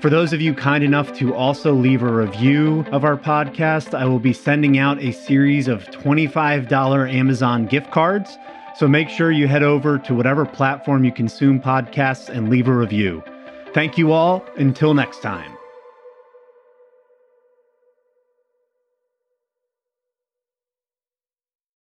For 0.01 0.09
those 0.09 0.31
of 0.31 0.39
you 0.39 0.53
kind 0.53 0.81
enough 0.81 1.11
to 1.17 1.35
also 1.35 1.73
leave 1.73 2.03
a 2.03 2.13
review 2.13 2.85
of 2.93 3.03
our 3.03 3.17
podcast, 3.17 3.93
I 3.93 4.05
will 4.05 4.19
be 4.19 4.31
sending 4.31 4.77
out 4.77 4.97
a 5.03 5.11
series 5.11 5.67
of 5.67 5.83
$25 5.87 7.13
Amazon 7.13 7.65
gift 7.65 7.91
cards. 7.91 8.37
So 8.77 8.87
make 8.87 9.09
sure 9.09 9.29
you 9.29 9.49
head 9.49 9.61
over 9.61 9.99
to 9.99 10.15
whatever 10.15 10.45
platform 10.45 11.03
you 11.03 11.11
consume 11.11 11.59
podcasts 11.59 12.29
and 12.29 12.47
leave 12.47 12.69
a 12.69 12.73
review. 12.73 13.21
Thank 13.73 13.97
you 13.97 14.13
all. 14.13 14.45
Until 14.55 14.93
next 14.93 15.21
time. 15.21 15.57